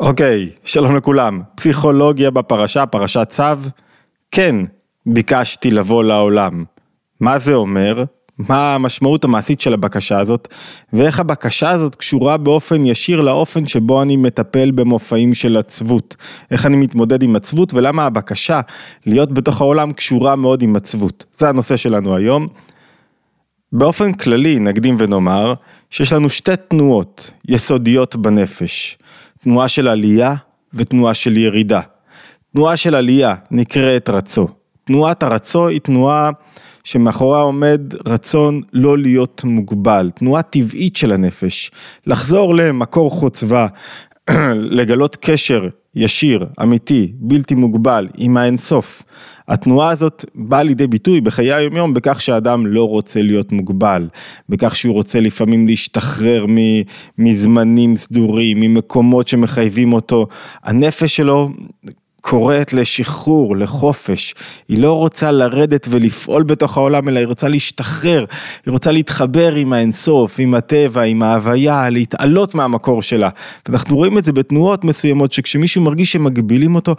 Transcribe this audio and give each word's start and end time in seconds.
אוקיי, 0.00 0.50
שלום 0.64 0.96
לכולם. 0.96 1.42
פסיכולוגיה 1.54 2.30
בפרשה, 2.30 2.86
פרשת 2.86 3.28
צו? 3.28 3.42
כן, 4.30 4.56
ביקשתי 5.06 5.70
לבוא 5.70 6.04
לעולם. 6.04 6.64
מה 7.20 7.38
זה 7.38 7.54
אומר? 7.54 8.04
מה 8.38 8.74
המשמעות 8.74 9.24
המעשית 9.24 9.60
של 9.60 9.74
הבקשה 9.74 10.18
הזאת, 10.18 10.48
ואיך 10.92 11.20
הבקשה 11.20 11.70
הזאת 11.70 11.94
קשורה 11.94 12.36
באופן 12.36 12.84
ישיר 12.84 13.20
לאופן 13.20 13.66
שבו 13.66 14.02
אני 14.02 14.16
מטפל 14.16 14.70
במופעים 14.70 15.34
של 15.34 15.56
עצבות. 15.56 16.16
איך 16.50 16.66
אני 16.66 16.76
מתמודד 16.76 17.22
עם 17.22 17.36
עצבות 17.36 17.74
ולמה 17.74 18.04
הבקשה 18.04 18.60
להיות 19.06 19.32
בתוך 19.32 19.60
העולם 19.60 19.92
קשורה 19.92 20.36
מאוד 20.36 20.62
עם 20.62 20.76
עצבות. 20.76 21.24
זה 21.32 21.48
הנושא 21.48 21.76
שלנו 21.76 22.16
היום. 22.16 22.48
באופן 23.72 24.12
כללי 24.12 24.58
נקדים 24.58 24.96
ונאמר 24.98 25.54
שיש 25.90 26.12
לנו 26.12 26.30
שתי 26.30 26.52
תנועות 26.68 27.30
יסודיות 27.48 28.16
בנפש. 28.16 28.98
תנועה 29.46 29.68
של 29.68 29.88
עלייה 29.88 30.34
ותנועה 30.74 31.14
של 31.14 31.36
ירידה. 31.36 31.80
תנועה 32.52 32.76
של 32.76 32.94
עלייה 32.94 33.34
נקראת 33.50 34.08
רצו. 34.08 34.48
תנועת 34.84 35.22
הרצו 35.22 35.68
היא 35.68 35.80
תנועה 35.80 36.30
שמאחוריה 36.84 37.40
עומד 37.40 37.80
רצון 38.06 38.62
לא 38.72 38.98
להיות 38.98 39.44
מוגבל, 39.44 40.10
תנועה 40.14 40.42
טבעית 40.42 40.96
של 40.96 41.12
הנפש, 41.12 41.70
לחזור 42.06 42.54
למקור 42.54 43.10
חוצבה, 43.10 43.66
לגלות 44.78 45.16
קשר 45.20 45.68
ישיר, 45.96 46.46
אמיתי, 46.62 47.12
בלתי 47.14 47.54
מוגבל, 47.54 48.08
עם 48.16 48.36
האינסוף. 48.36 49.02
התנועה 49.48 49.90
הזאת 49.90 50.24
באה 50.34 50.62
לידי 50.62 50.86
ביטוי 50.86 51.20
בחיי 51.20 51.52
היומיום 51.52 51.94
בכך 51.94 52.20
שאדם 52.20 52.66
לא 52.66 52.88
רוצה 52.88 53.22
להיות 53.22 53.52
מוגבל, 53.52 54.08
בכך 54.48 54.76
שהוא 54.76 54.94
רוצה 54.94 55.20
לפעמים 55.20 55.66
להשתחרר 55.66 56.46
מזמנים 57.18 57.96
סדורים, 57.96 58.60
ממקומות 58.60 59.28
שמחייבים 59.28 59.92
אותו. 59.92 60.26
הנפש 60.64 61.16
שלו 61.16 61.50
קוראת 62.28 62.72
לשחרור, 62.72 63.56
לחופש, 63.56 64.34
היא 64.68 64.78
לא 64.78 64.92
רוצה 64.92 65.32
לרדת 65.32 65.86
ולפעול 65.90 66.42
בתוך 66.42 66.76
העולם, 66.76 67.08
אלא 67.08 67.18
היא 67.18 67.26
רוצה 67.26 67.48
להשתחרר, 67.48 68.24
היא 68.66 68.72
רוצה 68.72 68.92
להתחבר 68.92 69.54
עם 69.54 69.72
האינסוף, 69.72 70.36
עם 70.38 70.54
הטבע, 70.54 71.02
עם 71.02 71.22
ההוויה, 71.22 71.90
להתעלות 71.90 72.54
מהמקור 72.54 73.02
שלה. 73.02 73.28
ואנחנו 73.68 73.96
רואים 73.96 74.18
את 74.18 74.24
זה 74.24 74.32
בתנועות 74.32 74.84
מסוימות, 74.84 75.32
שכשמישהו 75.32 75.82
מרגיש 75.82 76.12
שמגבילים 76.12 76.74
אותו, 76.74 76.94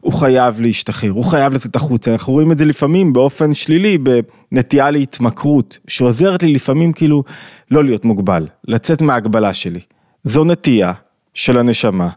הוא 0.00 0.12
חייב 0.12 0.60
להשתחרר, 0.60 1.10
הוא 1.10 1.24
חייב 1.24 1.54
לצאת 1.54 1.76
החוצה, 1.76 2.12
אנחנו 2.12 2.32
רואים 2.32 2.52
את 2.52 2.58
זה 2.58 2.64
לפעמים 2.64 3.12
באופן 3.12 3.54
שלילי, 3.54 3.98
בנטייה 3.98 4.90
להתמכרות, 4.90 5.78
שעוזרת 5.86 6.42
לי 6.42 6.52
לפעמים 6.52 6.92
כאילו 6.92 7.24
לא 7.70 7.84
להיות 7.84 8.04
מוגבל, 8.04 8.46
לצאת 8.68 9.02
מההגבלה 9.02 9.54
שלי. 9.54 9.80
זו 10.24 10.44
נטייה 10.44 10.92
של 11.34 11.58
הנשמה, 11.58 12.08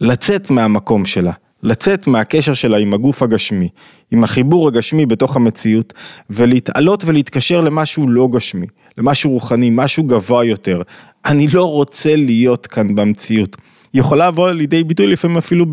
לצאת 0.00 0.50
מהמקום 0.50 1.06
שלה. 1.06 1.32
לצאת 1.66 2.06
מהקשר 2.06 2.54
שלה 2.54 2.78
עם 2.78 2.94
הגוף 2.94 3.22
הגשמי, 3.22 3.68
עם 4.10 4.24
החיבור 4.24 4.68
הגשמי 4.68 5.06
בתוך 5.06 5.36
המציאות, 5.36 5.94
ולהתעלות 6.30 7.04
ולהתקשר 7.04 7.60
למשהו 7.60 8.08
לא 8.08 8.28
גשמי, 8.32 8.66
למשהו 8.98 9.30
רוחני, 9.30 9.70
משהו 9.72 10.04
גבוה 10.04 10.44
יותר. 10.44 10.82
אני 11.24 11.46
לא 11.48 11.64
רוצה 11.64 12.16
להיות 12.16 12.66
כאן 12.66 12.94
במציאות. 12.94 13.56
היא 13.92 14.00
יכולה 14.00 14.28
לבוא 14.28 14.50
לידי 14.50 14.84
ביטוי 14.84 15.06
לפעמים 15.06 15.36
אפילו 15.36 15.66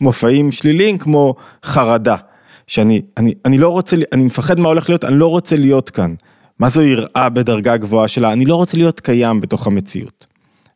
במופעים 0.00 0.52
שליליים 0.52 0.98
כמו 0.98 1.34
חרדה, 1.64 2.16
שאני 2.66 3.02
אני, 3.16 3.34
אני 3.44 3.58
לא 3.58 3.68
רוצה, 3.68 3.96
אני 4.12 4.24
מפחד 4.24 4.60
מה 4.60 4.68
הולך 4.68 4.88
להיות, 4.88 5.04
אני 5.04 5.18
לא 5.18 5.26
רוצה 5.26 5.56
להיות 5.56 5.90
כאן. 5.90 6.14
מה 6.58 6.68
זו 6.68 6.82
יראה 6.82 7.28
בדרגה 7.28 7.76
גבוהה 7.76 8.08
שלה? 8.08 8.32
אני 8.32 8.44
לא 8.44 8.54
רוצה 8.54 8.76
להיות 8.76 9.00
קיים 9.00 9.40
בתוך 9.40 9.66
המציאות. 9.66 10.26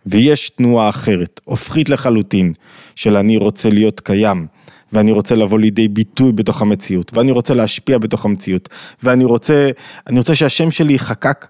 ויש 0.07 0.51
תנועה 0.51 0.89
אחרת, 0.89 1.41
הופכית 1.45 1.89
לחלוטין, 1.89 2.53
של 2.97 3.17
אני 3.17 3.37
רוצה 3.37 3.71
להיות 3.71 4.01
קיים, 4.01 4.47
ואני 4.93 5.13
רוצה 5.13 5.35
לבוא 5.35 5.59
לידי 5.59 5.89
ביטוי 5.89 6.33
בתוך 6.33 6.63
המציאות, 6.63 7.13
ואני 7.15 7.33
רוצה 7.33 7.55
להשפיע 7.55 7.99
בתוך 7.99 8.25
המציאות, 8.25 8.69
ואני 9.03 9.25
רוצה, 9.25 9.71
אני 10.07 10.19
רוצה 10.19 10.35
שהשם 10.35 10.71
שלי 10.71 10.93
יחקק, 10.93 11.47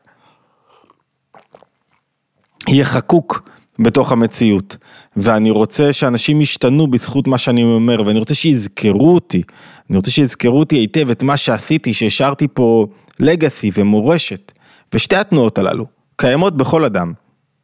יהיה 2.69 2.85
חקוק 2.85 3.49
בתוך 3.79 4.13
המציאות, 4.13 4.77
ואני 5.17 5.51
רוצה 5.51 5.93
שאנשים 5.93 6.41
ישתנו 6.41 6.87
בזכות 6.87 7.27
מה 7.27 7.39
שאני 7.39 7.65
אומר, 7.65 8.03
ואני 8.07 8.19
רוצה 8.19 8.35
שיזכרו 8.35 9.15
אותי, 9.15 9.43
אני 9.91 9.97
רוצה 9.97 10.11
שיזכרו 10.11 10.59
אותי 10.59 10.77
היטב 10.77 11.11
את 11.11 11.23
מה 11.23 11.37
שעשיתי, 11.37 11.95
שהשארתי 11.95 12.47
פה 12.55 12.87
לגאסי 13.21 13.71
ומורשת, 13.75 14.53
ושתי 14.95 15.17
התנועות 15.17 15.59
הללו 15.59 15.87
קיימות 16.17 16.57
בכל 16.57 16.85
אדם. 16.85 17.13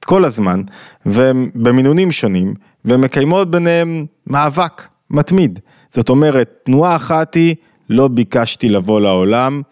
כל 0.08 0.24
הזמן, 0.24 0.62
ובמינונים 1.06 2.12
שונים, 2.12 2.54
ומקיימות 2.84 3.50
ביניהם 3.50 4.06
מאבק 4.26 4.86
מתמיד. 5.10 5.58
זאת 5.94 6.08
אומרת, 6.08 6.50
תנועה 6.64 6.96
אחת 6.96 7.34
היא, 7.34 7.54
לא 7.90 8.08
ביקשתי 8.08 8.68
לבוא 8.68 9.00
לעולם, 9.00 9.62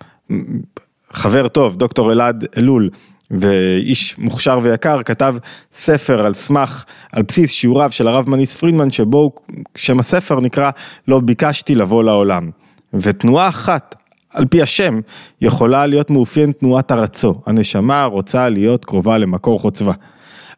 חבר 1.13 1.49
טוב, 1.49 1.77
דוקטור 1.77 2.13
אלעד 2.13 2.45
אלול, 2.59 2.91
ואיש 3.31 4.19
מוכשר 4.19 4.59
ויקר, 4.63 5.03
כתב 5.03 5.37
ספר 5.73 6.27
על 6.27 6.35
סמך, 6.35 6.85
על 7.13 7.23
בסיס 7.23 7.51
שיעוריו 7.53 7.93
של 7.93 8.09
הרב 8.09 8.29
מניס 8.29 8.61
פרידמן, 8.61 8.91
שבו 8.91 9.33
שם 9.75 10.01
הספר 10.01 10.41
נקרא 10.41 10.71
לא 11.09 11.21
ביקשתי 11.21 11.75
לבוא 11.75 12.05
לעולם. 12.05 12.51
ותנועה 12.95 13.49
אחת, 13.49 13.95
על 14.31 14.45
פי 14.51 14.63
השם, 14.63 15.01
יכולה 15.41 15.87
להיות 15.87 16.11
מאופיין 16.11 16.53
תנועת 16.53 16.91
הרצו. 16.91 17.35
הנשמה 17.47 18.05
רוצה 18.05 18.49
להיות 18.49 18.85
קרובה 18.85 19.19
למקור 19.19 19.59
חוצבה. 19.59 19.93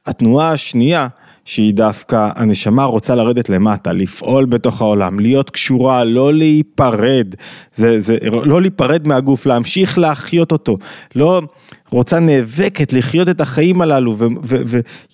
התנועה 0.08 0.52
השנייה, 0.52 1.08
שהיא 1.44 1.74
דווקא, 1.74 2.28
הנשמה 2.36 2.84
רוצה 2.84 3.14
לרדת 3.14 3.48
למטה, 3.48 3.92
לפעול 3.92 4.44
בתוך 4.44 4.82
העולם, 4.82 5.20
להיות 5.20 5.50
קשורה, 5.50 6.04
לא 6.04 6.34
להיפרד, 6.34 7.34
זה, 7.74 8.00
זה, 8.00 8.18
לא 8.30 8.60
להיפרד 8.60 9.08
מהגוף, 9.08 9.46
להמשיך 9.46 9.98
להחיות 9.98 10.52
אותו, 10.52 10.76
לא 11.14 11.42
רוצה 11.90 12.20
נאבקת 12.20 12.92
לחיות 12.92 13.28
את 13.28 13.40
החיים 13.40 13.80
הללו, 13.80 14.16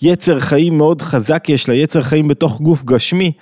ויצר 0.03 0.41
חיים 0.41 0.79
מאוד 0.79 1.03
חזק 1.03 1.49
יש 1.49 1.69
לה, 1.69 1.75
יצר 1.75 2.03
חיים 2.03 2.29
בתוך 2.29 2.61
גוף 2.61 2.85
גשמי, 2.85 3.33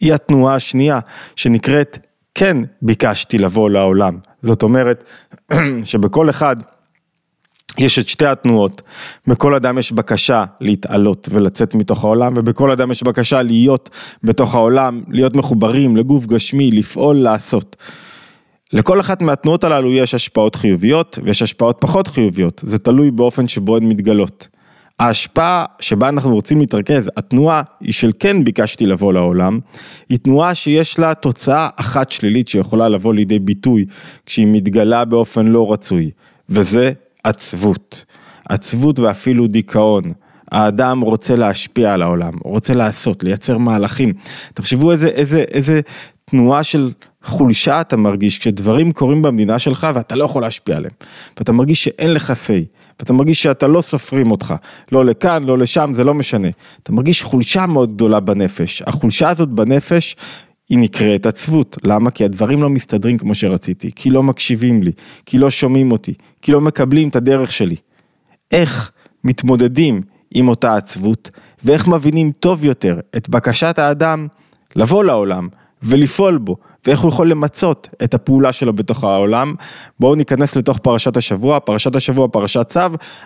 היא 0.00 0.14
התנועה 0.14 0.54
השנייה, 0.54 1.00
שנקראת, 1.36 1.98
כן 2.34 2.56
ביקשתי 2.82 3.38
לבוא 3.38 3.70
לעולם. 3.70 4.18
זאת 4.42 4.62
אומרת, 4.62 5.04
שבכל 5.84 6.30
אחד, 6.30 6.56
יש 7.78 7.98
את 7.98 8.08
שתי 8.08 8.26
התנועות, 8.26 8.82
בכל 9.26 9.54
אדם 9.54 9.78
יש 9.78 9.92
בקשה 9.92 10.44
להתעלות 10.60 11.28
ולצאת 11.32 11.74
מתוך 11.74 12.04
העולם, 12.04 12.32
ובכל 12.36 12.70
אדם 12.70 12.90
יש 12.90 13.02
בקשה 13.02 13.42
להיות 13.42 13.90
בתוך 14.24 14.54
העולם, 14.54 15.02
להיות 15.08 15.36
מחוברים 15.36 15.96
לגוף 15.96 16.26
גשמי, 16.26 16.70
לפעול, 16.70 17.16
לעשות. 17.16 17.76
לכל 18.72 19.00
אחת 19.00 19.22
מהתנועות 19.22 19.64
הללו 19.64 19.92
יש 19.92 20.14
השפעות 20.14 20.56
חיוביות 20.56 21.18
ויש 21.24 21.42
השפעות 21.42 21.76
פחות 21.80 22.06
חיוביות, 22.06 22.62
זה 22.64 22.78
תלוי 22.78 23.10
באופן 23.10 23.48
שבו 23.48 23.76
הן 23.76 23.84
מתגלות. 23.84 24.48
ההשפעה 24.98 25.64
שבה 25.80 26.08
אנחנו 26.08 26.34
רוצים 26.34 26.60
להתרכז, 26.60 27.10
התנועה 27.16 27.62
היא 27.80 27.92
של 27.92 28.12
כן 28.18 28.44
ביקשתי 28.44 28.86
לבוא 28.86 29.12
לעולם, 29.12 29.58
היא 30.08 30.18
תנועה 30.18 30.54
שיש 30.54 30.98
לה 30.98 31.14
תוצאה 31.14 31.68
אחת 31.76 32.10
שלילית 32.10 32.48
שיכולה 32.48 32.88
לבוא 32.88 33.14
לידי 33.14 33.38
ביטוי 33.38 33.84
כשהיא 34.26 34.46
מתגלה 34.50 35.04
באופן 35.04 35.46
לא 35.46 35.72
רצוי, 35.72 36.10
וזה 36.48 36.92
עצבות, 37.24 38.04
עצבות 38.48 38.98
ואפילו 38.98 39.46
דיכאון. 39.46 40.12
האדם 40.50 41.00
רוצה 41.00 41.36
להשפיע 41.36 41.92
על 41.92 42.02
העולם, 42.02 42.32
רוצה 42.44 42.74
לעשות, 42.74 43.24
לייצר 43.24 43.58
מהלכים. 43.58 44.12
תחשבו 44.54 44.92
איזה, 44.92 45.08
איזה, 45.08 45.44
איזה 45.50 45.80
תנועה 46.24 46.64
של 46.64 46.92
חולשה 47.24 47.80
אתה 47.80 47.96
מרגיש 47.96 48.38
כשדברים 48.38 48.92
קורים 48.92 49.22
במדינה 49.22 49.58
שלך 49.58 49.86
ואתה 49.94 50.16
לא 50.16 50.24
יכול 50.24 50.42
להשפיע 50.42 50.76
עליהם. 50.76 50.92
ואתה 51.38 51.52
מרגיש 51.52 51.84
שאין 51.84 52.12
לך 52.12 52.30
say, 52.30 52.78
ואתה 53.00 53.12
מרגיש 53.12 53.42
שאתה 53.42 53.66
לא 53.66 53.82
סופרים 53.82 54.30
אותך, 54.30 54.54
לא 54.92 55.04
לכאן, 55.04 55.44
לא 55.44 55.58
לשם, 55.58 55.90
זה 55.94 56.04
לא 56.04 56.14
משנה. 56.14 56.48
אתה 56.82 56.92
מרגיש 56.92 57.22
חולשה 57.22 57.66
מאוד 57.66 57.94
גדולה 57.94 58.20
בנפש. 58.20 58.82
החולשה 58.86 59.28
הזאת 59.28 59.48
בנפש 59.48 60.16
היא 60.68 60.78
נקראת 60.78 61.26
עצבות, 61.26 61.76
למה? 61.84 62.10
כי 62.10 62.24
הדברים 62.24 62.62
לא 62.62 62.70
מסתדרים 62.70 63.18
כמו 63.18 63.34
שרציתי, 63.34 63.90
כי 63.96 64.10
לא 64.10 64.22
מקשיבים 64.22 64.82
לי, 64.82 64.92
כי 65.26 65.38
לא 65.38 65.50
שומעים 65.50 65.92
אותי, 65.92 66.14
כי 66.42 66.52
לא 66.52 66.60
מקבלים 66.60 67.08
את 67.08 67.16
הדרך 67.16 67.52
שלי. 67.52 67.76
איך 68.50 68.92
מתמודדים 69.24 70.00
עם 70.34 70.48
אותה 70.48 70.76
עצבות, 70.76 71.30
ואיך 71.64 71.88
מבינים 71.88 72.32
טוב 72.40 72.64
יותר 72.64 73.00
את 73.16 73.28
בקשת 73.28 73.78
האדם 73.78 74.26
לבוא 74.76 75.04
לעולם 75.04 75.48
ולפעול 75.82 76.38
בו, 76.38 76.56
ואיך 76.86 77.00
הוא 77.00 77.08
יכול 77.08 77.30
למצות 77.30 77.88
את 78.04 78.14
הפעולה 78.14 78.52
שלו 78.52 78.72
בתוך 78.72 79.04
העולם. 79.04 79.54
בואו 80.00 80.14
ניכנס 80.14 80.56
לתוך 80.56 80.78
פרשת 80.78 81.16
השבוע, 81.16 81.60
פרשת 81.60 81.96
השבוע 81.96 82.28
פרשת 82.28 82.66
צו, 82.68 82.80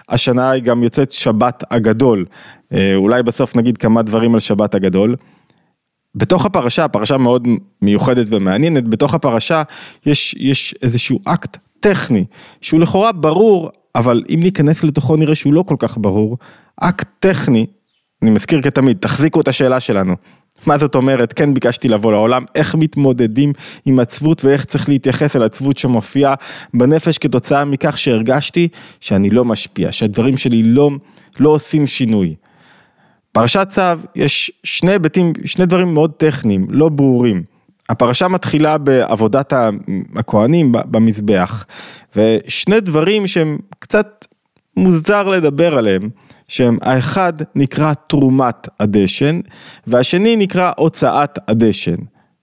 השנה 0.08 0.50
היא 0.50 0.62
גם 0.62 0.82
יוצאת 0.82 1.12
שבת 1.12 1.64
הגדול. 1.70 2.24
אה, 2.72 2.94
אולי 2.94 3.22
בסוף 3.22 3.56
נגיד 3.56 3.78
כמה 3.78 4.02
דברים 4.02 4.34
על 4.34 4.40
שבת 4.40 4.74
הגדול. 4.74 5.16
בתוך 6.16 6.46
הפרשה, 6.46 6.88
פרשה 6.88 7.16
מאוד 7.16 7.48
מיוחדת 7.82 8.26
ומעניינת, 8.30 8.88
בתוך 8.88 9.14
הפרשה 9.14 9.62
יש, 10.06 10.34
יש 10.38 10.74
איזשהו 10.82 11.20
אקט 11.24 11.56
טכני, 11.80 12.24
שהוא 12.60 12.80
לכאורה 12.80 13.12
ברור, 13.12 13.70
אבל 13.94 14.22
אם 14.34 14.40
ניכנס 14.42 14.84
לתוכו 14.84 15.16
נראה 15.16 15.34
שהוא 15.34 15.54
לא 15.54 15.64
כל 15.66 15.76
כך 15.78 15.98
ברור, 15.98 16.38
אקט 16.80 17.08
טכני, 17.18 17.66
אני 18.22 18.30
מזכיר 18.30 18.62
כתמיד, 18.62 18.96
תחזיקו 19.00 19.40
את 19.40 19.48
השאלה 19.48 19.80
שלנו, 19.80 20.16
מה 20.66 20.78
זאת 20.78 20.94
אומרת? 20.94 21.32
כן 21.32 21.54
ביקשתי 21.54 21.88
לבוא 21.88 22.12
לעולם, 22.12 22.44
איך 22.54 22.74
מתמודדים 22.74 23.52
עם 23.86 23.98
עצבות 23.98 24.44
ואיך 24.44 24.64
צריך 24.64 24.88
להתייחס 24.88 25.36
אל 25.36 25.42
עצבות 25.42 25.78
שמופיעה 25.78 26.34
בנפש 26.74 27.18
כתוצאה 27.18 27.64
מכך 27.64 27.98
שהרגשתי 27.98 28.68
שאני 29.00 29.30
לא 29.30 29.44
משפיע, 29.44 29.92
שהדברים 29.92 30.36
שלי 30.36 30.62
לא, 30.62 30.90
לא 31.40 31.48
עושים 31.48 31.86
שינוי. 31.86 32.34
פרשת 33.36 33.68
צו, 33.68 33.82
יש 34.14 34.50
שני 34.64 34.90
היבטים, 34.90 35.32
שני 35.44 35.66
דברים 35.66 35.94
מאוד 35.94 36.12
טכניים, 36.16 36.66
לא 36.70 36.88
ברורים. 36.88 37.42
הפרשה 37.88 38.28
מתחילה 38.28 38.78
בעבודת 38.78 39.52
הכהנים 40.16 40.72
במזבח, 40.72 41.64
ושני 42.16 42.80
דברים 42.80 43.26
שהם 43.26 43.58
קצת 43.78 44.26
מוזר 44.76 45.28
לדבר 45.28 45.78
עליהם. 45.78 46.08
שהם 46.48 46.78
האחד 46.82 47.32
נקרא 47.54 47.92
תרומת 48.06 48.68
הדשן 48.80 49.40
והשני 49.86 50.36
נקרא 50.36 50.72
הוצאת 50.76 51.38
הדשן. 51.48 51.96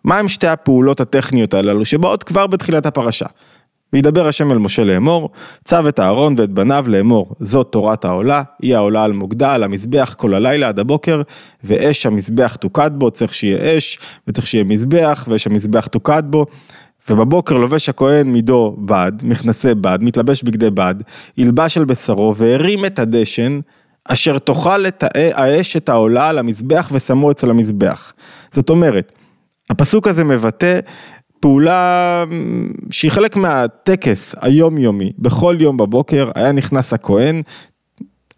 מהם 0.05 0.29
שתי 0.29 0.47
הפעולות 0.47 1.01
הטכניות 1.01 1.53
הללו 1.53 1.85
שבאות 1.85 2.23
כבר 2.23 2.47
בתחילת 2.47 2.85
הפרשה? 2.85 3.25
וידבר 3.93 4.27
השם 4.27 4.51
אל 4.51 4.57
משה 4.57 4.83
לאמור, 4.83 5.29
צו 5.63 5.89
את 5.89 5.99
אהרון 5.99 6.35
ואת 6.37 6.49
בניו 6.49 6.85
לאמור, 6.87 7.35
זאת 7.39 7.67
תורת 7.71 8.05
העולה, 8.05 8.41
היא 8.61 8.75
העולה 8.75 9.03
על 9.03 9.11
מוקדה, 9.11 9.53
על 9.53 9.63
המזבח 9.63 10.15
כל 10.17 10.33
הלילה 10.33 10.67
עד 10.67 10.79
הבוקר, 10.79 11.21
ואש 11.63 12.05
המזבח 12.05 12.55
תוקד 12.55 12.91
בו, 12.93 13.11
צריך 13.11 13.33
שיהיה 13.33 13.77
אש, 13.77 13.99
וצריך 14.27 14.47
שיהיה 14.47 14.63
מזבח, 14.63 15.25
ואש 15.29 15.47
המזבח 15.47 15.87
תוקד 15.87 16.23
בו. 16.25 16.45
ובבוקר 17.09 17.57
לובש 17.57 17.89
הכהן 17.89 18.27
מידו 18.27 18.75
בד, 18.85 19.11
מכנסי 19.23 19.75
בד, 19.75 19.97
מתלבש 20.01 20.43
בגדי 20.43 20.69
בד, 20.69 20.95
ילבש 21.37 21.77
על 21.77 21.85
בשרו 21.85 22.35
והרים 22.35 22.85
את 22.85 22.99
הדשן 22.99 23.59
אשר 24.05 24.39
תאכל 24.39 24.87
את 24.87 25.03
האש 25.13 25.77
את 25.77 25.89
העולה 25.89 26.29
על 26.29 26.39
המזבח 26.39 26.89
ושמו 26.93 27.31
אצל 27.31 27.49
המזבח. 27.49 28.13
זאת 28.51 28.69
אומרת, 28.69 29.11
הפסוק 29.69 30.07
הזה 30.07 30.23
מבטא 30.23 30.79
פעולה 31.43 32.23
שהיא 32.91 33.11
חלק 33.11 33.35
מהטקס 33.35 34.35
היומיומי, 34.41 35.11
בכל 35.19 35.57
יום 35.59 35.77
בבוקר 35.77 36.29
היה 36.35 36.51
נכנס 36.51 36.93
הכהן, 36.93 37.41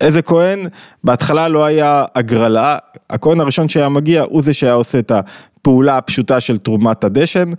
איזה 0.02 0.22
כהן? 0.22 0.60
בהתחלה 1.04 1.48
לא 1.48 1.66
היה 1.66 2.06
הגרלה, 2.16 2.78
הכהן 3.10 3.40
הראשון 3.40 3.70
שהיה 3.70 3.90
מגיע 3.90 4.24
הוא 4.24 4.42
זה 4.42 4.54
שהיה 4.54 4.74
עושה 4.74 5.00
את 5.00 5.12
הפעולה 5.12 5.98
הפשוטה 5.98 6.40
של 6.40 6.58
תרומת 6.58 7.04
הדשן. 7.04 7.50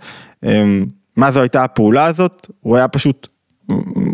אמ, 0.43 0.85
מה 1.15 1.31
זו 1.31 1.39
הייתה 1.39 1.63
הפעולה 1.63 2.05
הזאת? 2.05 2.47
הוא 2.59 2.77
היה 2.77 2.87
פשוט 2.87 3.27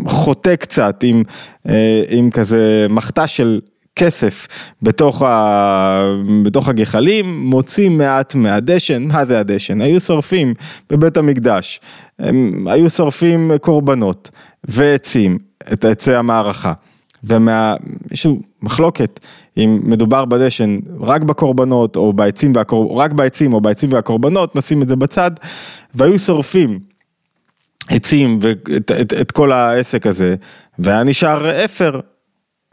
חוטא 0.06 0.56
קצת 0.56 1.02
עם, 1.02 1.22
אה, 1.68 2.02
עם 2.08 2.30
כזה 2.30 2.86
מחטה 2.90 3.26
של 3.26 3.60
כסף 3.96 4.46
בתוך, 4.82 5.22
ה... 5.22 6.16
בתוך 6.44 6.68
הגחלים, 6.68 7.38
מוצאים 7.38 7.98
מעט 7.98 8.34
מהדשן, 8.34 9.02
מה 9.02 9.26
זה 9.26 9.40
הדשן? 9.40 9.80
היו 9.80 10.00
שורפים 10.00 10.54
בבית 10.90 11.16
המקדש, 11.16 11.80
הם 12.18 12.66
היו 12.70 12.90
שורפים 12.90 13.50
קורבנות 13.60 14.30
ועצים, 14.64 15.38
את 15.72 15.84
עצי 15.84 16.14
המערכה. 16.14 16.72
ומה... 17.24 17.74
יש 18.12 18.26
מחלוקת 18.62 19.20
אם 19.56 19.80
מדובר 19.82 20.24
בדשן 20.24 20.78
רק 21.00 21.22
בקורבנות 21.22 21.96
או 21.96 22.12
בעצים 22.12 22.52
והקור... 22.54 23.00
רק 23.00 23.12
בעצים 23.12 23.52
או 23.52 23.60
בעצים 23.60 23.92
והקורבנות, 23.92 24.56
נשים 24.56 24.82
את 24.82 24.88
זה 24.88 24.96
בצד, 24.96 25.30
והיו 25.94 26.18
שורפים 26.18 26.78
עצים 27.88 28.38
ואת 28.42 28.92
את, 29.00 29.12
את 29.20 29.32
כל 29.32 29.52
העסק 29.52 30.06
הזה, 30.06 30.34
והיה 30.78 31.02
נשאר 31.02 31.64
אפר 31.64 32.00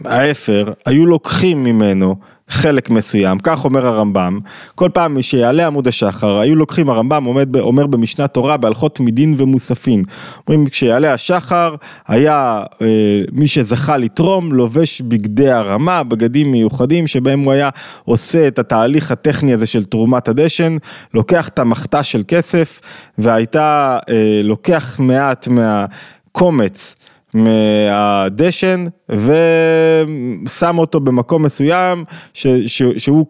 האפר, 0.06 0.74
היו 0.86 1.06
לוקחים 1.06 1.64
ממנו 1.64 2.16
חלק 2.52 2.90
מסוים, 2.90 3.40
כך 3.40 3.66
אומר 3.66 3.86
הרמב"ם, 3.86 4.40
כל 4.76 4.90
פעם 4.94 5.22
שיעלה 5.22 5.68
עמוד 5.68 5.88
השחר, 5.88 6.40
היו 6.40 6.56
לוקחים, 6.56 6.90
הרמב"ם 6.90 7.24
עומד, 7.24 7.58
אומר 7.58 7.88
במשנת 7.88 8.34
תורה 8.34 8.58
בהלכות 8.58 9.00
מדין 9.00 9.36
ומוספין, 9.38 10.04
אומרים 10.48 10.68
כשיעלה 10.68 11.14
השחר, 11.14 11.76
היה 12.08 12.64
אה, 12.82 12.88
מי 13.32 13.48
שזכה 13.48 13.98
לתרום, 13.98 14.54
לובש 14.54 15.02
בגדי 15.02 15.52
הרמה, 15.52 16.04
בגדים 16.04 16.52
מיוחדים 16.52 17.08
שבהם 17.08 17.40
הוא 17.40 17.52
היה 17.52 17.70
עושה 18.06 18.48
את 18.48 18.60
התהליך 18.60 19.12
הטכני 19.12 19.54
הזה 19.54 19.66
של 19.66 19.84
תרומת 19.84 20.28
הדשן, 20.28 20.78
לוקח 21.14 21.48
את 21.48 21.60
המחתה 21.60 22.04
של 22.04 22.24
כסף 22.28 22.82
והייתה 23.18 24.00
אה, 24.10 24.42
לוקח 24.44 25.00
מעט 25.00 25.48
מהקומץ 25.48 26.96
מהדשן 27.34 28.86
ושם 29.12 30.78
אותו 30.78 31.00
במקום 31.00 31.44
מסוים 31.44 32.04
ש, 32.34 32.48
ש, 32.48 32.84
שהוא 32.98 33.26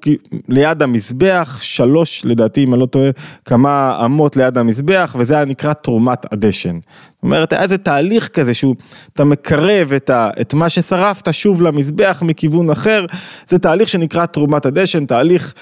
ליד 0.49 0.83
המזבח, 0.83 1.59
שלוש 1.61 2.25
לדעתי 2.25 2.63
אם 2.63 2.73
אני 2.73 2.81
לא 2.81 2.85
טועה, 2.85 3.09
כמה 3.45 4.01
אמות 4.05 4.37
ליד 4.37 4.57
המזבח 4.57 5.15
וזה 5.19 5.35
היה 5.35 5.45
נקרא 5.45 5.73
תרומת 5.73 6.33
הדשן. 6.33 6.79
זאת 7.21 7.23
אומרת, 7.23 7.53
היה 7.53 7.63
איזה 7.63 7.77
תהליך 7.77 8.27
כזה 8.27 8.53
שהוא, 8.53 8.75
אתה 9.13 9.23
מקרב 9.23 9.93
את, 9.93 10.09
ה, 10.09 10.29
את 10.41 10.53
מה 10.53 10.69
ששרפת 10.69 11.33
שוב 11.33 11.61
למזבח 11.61 12.23
מכיוון 12.25 12.69
אחר, 12.69 13.05
זה 13.49 13.59
תהליך 13.59 13.89
שנקרא 13.89 14.25
תרומת 14.25 14.65
הדשן, 14.65 15.05
תהליך 15.05 15.53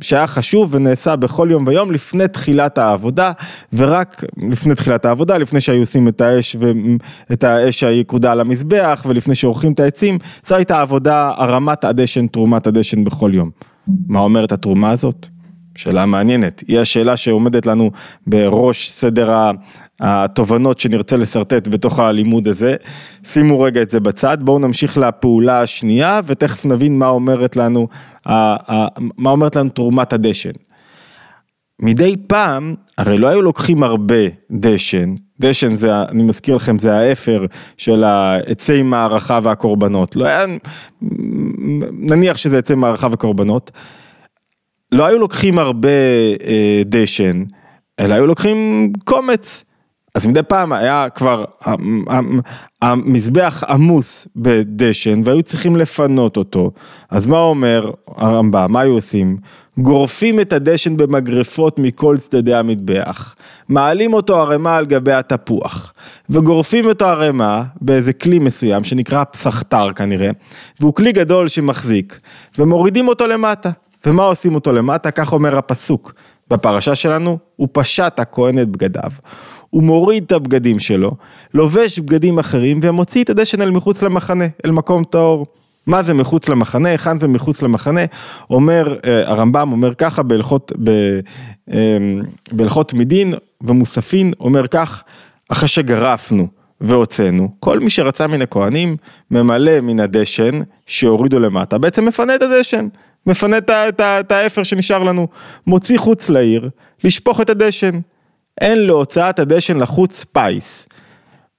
שהיה 0.00 0.26
חשוב 0.26 0.74
ונעשה 0.74 1.16
בכל 1.16 1.48
יום 1.50 1.64
ויום 1.66 1.92
לפני 1.92 2.28
תחילת 2.28 2.78
העבודה, 2.78 3.32
ורק 3.72 4.24
לפני 4.50 4.74
תחילת 4.74 5.04
העבודה, 5.04 5.38
לפני 5.38 5.60
שהיו 5.60 5.80
עושים 5.80 6.08
את 6.08 6.20
האש 6.20 6.56
ואת 7.30 7.44
האש 7.44 7.84
היקודה 7.84 8.32
על 8.32 8.40
המזבח, 8.40 9.02
ולפני 9.08 9.34
שעורכים 9.52 9.72
את 9.72 9.80
העצים, 9.80 10.18
זו 10.46 10.54
הייתה 10.54 10.80
עבודה 10.80 11.32
הרמת 11.36 11.84
הדשן, 11.84 12.26
תרומת 12.26 12.66
הדשן 12.66 13.04
בכל 13.04 13.30
יום. 13.34 13.50
מה 14.08 14.20
אומרת 14.20 14.52
התרומה 14.52 14.90
הזאת? 14.90 15.26
שאלה 15.76 16.06
מעניינת, 16.06 16.62
היא 16.68 16.78
השאלה 16.78 17.16
שעומדת 17.16 17.66
לנו 17.66 17.90
בראש 18.26 18.90
סדר 18.90 19.50
התובנות 20.00 20.80
שנרצה 20.80 21.16
לשרטט 21.16 21.68
בתוך 21.68 21.98
הלימוד 21.98 22.48
הזה. 22.48 22.76
שימו 23.24 23.60
רגע 23.60 23.82
את 23.82 23.90
זה 23.90 24.00
בצד, 24.00 24.38
בואו 24.40 24.58
נמשיך 24.58 24.98
לפעולה 24.98 25.62
השנייה 25.62 26.20
ותכף 26.26 26.66
נבין 26.66 26.98
מה 26.98 27.06
אומרת 27.06 27.56
לנו, 27.56 27.88
מה 28.96 29.30
אומרת 29.30 29.56
לנו 29.56 29.68
תרומת 29.68 30.12
הדשן. 30.12 30.50
מדי 31.80 32.16
פעם, 32.26 32.74
הרי 33.02 33.18
לא 33.18 33.28
היו 33.28 33.42
לוקחים 33.42 33.82
הרבה 33.82 34.24
דשן, 34.50 35.14
דשן 35.40 35.74
זה, 35.74 36.02
אני 36.02 36.22
מזכיר 36.22 36.56
לכם, 36.56 36.78
זה 36.78 36.98
האפר 36.98 37.46
של 37.76 38.04
העצי 38.04 38.82
מערכה 38.82 39.40
והקורבנות, 39.42 40.16
לא 40.16 40.24
היה, 40.24 40.44
נניח 41.92 42.36
שזה 42.36 42.58
עצי 42.58 42.74
מערכה 42.74 43.08
וקורבנות, 43.12 43.70
לא 44.92 45.06
היו 45.06 45.18
לוקחים 45.18 45.58
הרבה 45.58 45.88
אה, 46.44 46.82
דשן, 46.84 47.44
אלא 48.00 48.14
היו 48.14 48.26
לוקחים 48.26 48.92
קומץ. 49.04 49.64
אז 50.14 50.26
מדי 50.26 50.42
פעם 50.42 50.72
היה 50.72 51.06
כבר 51.14 51.44
המזבח 52.82 53.64
עמוס 53.68 54.28
בדשן 54.36 55.20
והיו 55.24 55.42
צריכים 55.42 55.76
לפנות 55.76 56.36
אותו. 56.36 56.70
אז 57.10 57.26
מה 57.26 57.38
אומר 57.38 57.90
הרמב"ם, 58.16 58.72
מה 58.72 58.80
היו 58.80 58.92
עושים? 58.92 59.36
גורפים 59.78 60.40
את 60.40 60.52
הדשן 60.52 60.96
במגרפות 60.96 61.78
מכל 61.78 62.16
צדדי 62.18 62.54
המטבח, 62.54 63.34
מעלים 63.68 64.14
אותו 64.14 64.40
ערימה 64.40 64.76
על 64.76 64.86
גבי 64.86 65.12
התפוח, 65.12 65.92
וגורפים 66.30 66.86
אותו 66.86 67.04
ערימה 67.04 67.62
באיזה 67.80 68.12
כלי 68.12 68.38
מסוים 68.38 68.84
שנקרא 68.84 69.24
פסחתר 69.24 69.92
כנראה, 69.92 70.30
והוא 70.80 70.94
כלי 70.94 71.12
גדול 71.12 71.48
שמחזיק, 71.48 72.20
ומורידים 72.58 73.08
אותו 73.08 73.26
למטה. 73.26 73.70
ומה 74.06 74.24
עושים 74.24 74.54
אותו 74.54 74.72
למטה? 74.72 75.10
כך 75.10 75.32
אומר 75.32 75.58
הפסוק 75.58 76.14
בפרשה 76.50 76.94
שלנו, 76.94 77.38
הוא 77.56 77.68
פשט 77.72 78.18
הכהן 78.18 78.58
את 78.58 78.68
בגדיו, 78.68 79.10
הוא 79.70 79.82
מוריד 79.82 80.22
את 80.26 80.32
הבגדים 80.32 80.78
שלו, 80.78 81.10
לובש 81.54 81.98
בגדים 81.98 82.38
אחרים 82.38 82.80
ומוציא 82.82 83.24
את 83.24 83.30
הדשן 83.30 83.62
אל 83.62 83.70
מחוץ 83.70 84.02
למחנה, 84.02 84.44
אל 84.64 84.70
מקום 84.70 85.04
טהור. 85.04 85.46
מה 85.86 86.02
זה 86.02 86.14
מחוץ 86.14 86.48
למחנה, 86.48 86.88
היכן 86.88 87.18
זה 87.18 87.28
מחוץ 87.28 87.62
למחנה, 87.62 88.00
אומר, 88.50 88.96
אה, 89.06 89.28
הרמב"ם 89.30 89.72
אומר 89.72 89.94
ככה 89.94 90.22
בהלכות, 90.22 90.72
אה, 90.88 91.76
בהלכות 92.52 92.94
מדין 92.94 93.34
ומוספין, 93.60 94.32
אומר 94.40 94.66
כך, 94.66 95.02
אחרי 95.48 95.68
שגרפנו 95.68 96.46
והוצאנו, 96.80 97.48
כל 97.60 97.78
מי 97.78 97.90
שרצה 97.90 98.26
מן 98.26 98.42
הכהנים 98.42 98.96
ממלא 99.30 99.80
מן 99.80 100.00
הדשן 100.00 100.60
שהורידו 100.86 101.40
למטה, 101.40 101.78
בעצם 101.78 102.04
מפנה 102.04 102.34
את 102.34 102.42
הדשן, 102.42 102.88
מפנה 103.26 103.58
את 103.98 104.32
האפר 104.32 104.62
שנשאר 104.62 105.02
לנו, 105.02 105.28
מוציא 105.66 105.98
חוץ 105.98 106.28
לעיר, 106.28 106.70
לשפוך 107.04 107.40
את 107.40 107.50
הדשן. 107.50 108.00
אין 108.60 108.86
להוצאת 108.86 109.38
הדשן 109.38 109.76
לחוץ 109.76 110.24
פיס. 110.24 110.86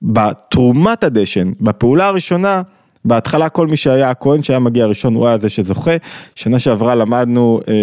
בתרומת 0.02 1.04
הדשן, 1.04 1.52
בפעולה 1.62 2.08
הראשונה, 2.08 2.62
בהתחלה 3.06 3.50
כל 3.50 3.68
מי 3.68 3.78
שהיה 3.78 4.10
הכהן 4.10 4.44
שהיה 4.44 4.60
מגיע 4.60 4.86
ראשון 4.86 5.16
הוא 5.16 5.28
היה 5.28 5.38
זה 5.38 5.50
שזוכה. 5.50 5.96
שנה 6.36 6.60
שעברה 6.60 6.96
למדנו 6.96 7.60
אה, 7.68 7.74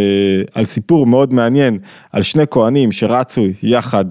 על 0.54 0.64
סיפור 0.64 1.06
מאוד 1.06 1.34
מעניין 1.34 1.78
על 2.12 2.22
שני 2.22 2.44
כהנים 2.50 2.92
שרצו 2.92 3.42
יחד 3.62 4.04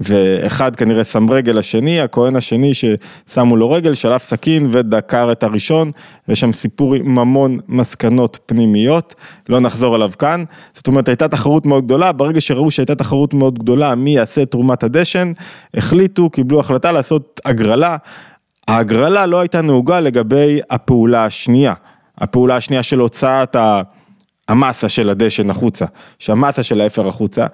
ואחד 0.00 0.76
כנראה 0.76 1.04
שם 1.04 1.30
רגל 1.30 1.52
לשני, 1.52 2.00
הכהן 2.00 2.36
השני 2.36 2.72
ששמו 2.74 3.56
לו 3.56 3.70
רגל, 3.70 3.94
שלף 3.94 4.22
סכין 4.22 4.68
ודקר 4.70 5.32
את 5.32 5.42
הראשון, 5.42 5.90
ויש 6.28 6.40
שם 6.40 6.52
סיפור 6.52 6.94
עם 6.94 7.18
המון 7.18 7.58
מסקנות 7.68 8.38
פנימיות, 8.46 9.14
לא 9.48 9.60
נחזור 9.60 9.94
עליו 9.94 10.10
כאן. 10.18 10.44
זאת 10.74 10.86
אומרת, 10.86 11.08
הייתה 11.08 11.28
תחרות 11.28 11.66
מאוד 11.66 11.84
גדולה, 11.84 12.12
ברגע 12.12 12.40
שראו 12.40 12.70
שהייתה 12.70 12.94
תחרות 12.94 13.34
מאוד 13.34 13.58
גדולה, 13.58 13.94
מי 13.94 14.14
יעשה 14.14 14.44
תרומת 14.44 14.82
הדשן, 14.82 15.32
החליטו, 15.74 16.30
קיבלו 16.30 16.60
החלטה 16.60 16.92
לעשות 16.92 17.40
הגרלה. 17.44 17.96
ההגרלה 18.72 19.26
לא 19.26 19.40
הייתה 19.40 19.62
נהוגה 19.62 20.00
לגבי 20.00 20.60
הפעולה 20.70 21.24
השנייה, 21.24 21.74
הפעולה 22.18 22.56
השנייה 22.56 22.82
של 22.82 22.98
הוצאת 22.98 23.56
המסה 24.48 24.88
של 24.88 25.10
הדשן 25.10 25.50
החוצה, 25.50 25.86
שהמסה 26.18 26.62
של 26.62 26.80
האפר 26.80 27.08
החוצה. 27.08 27.46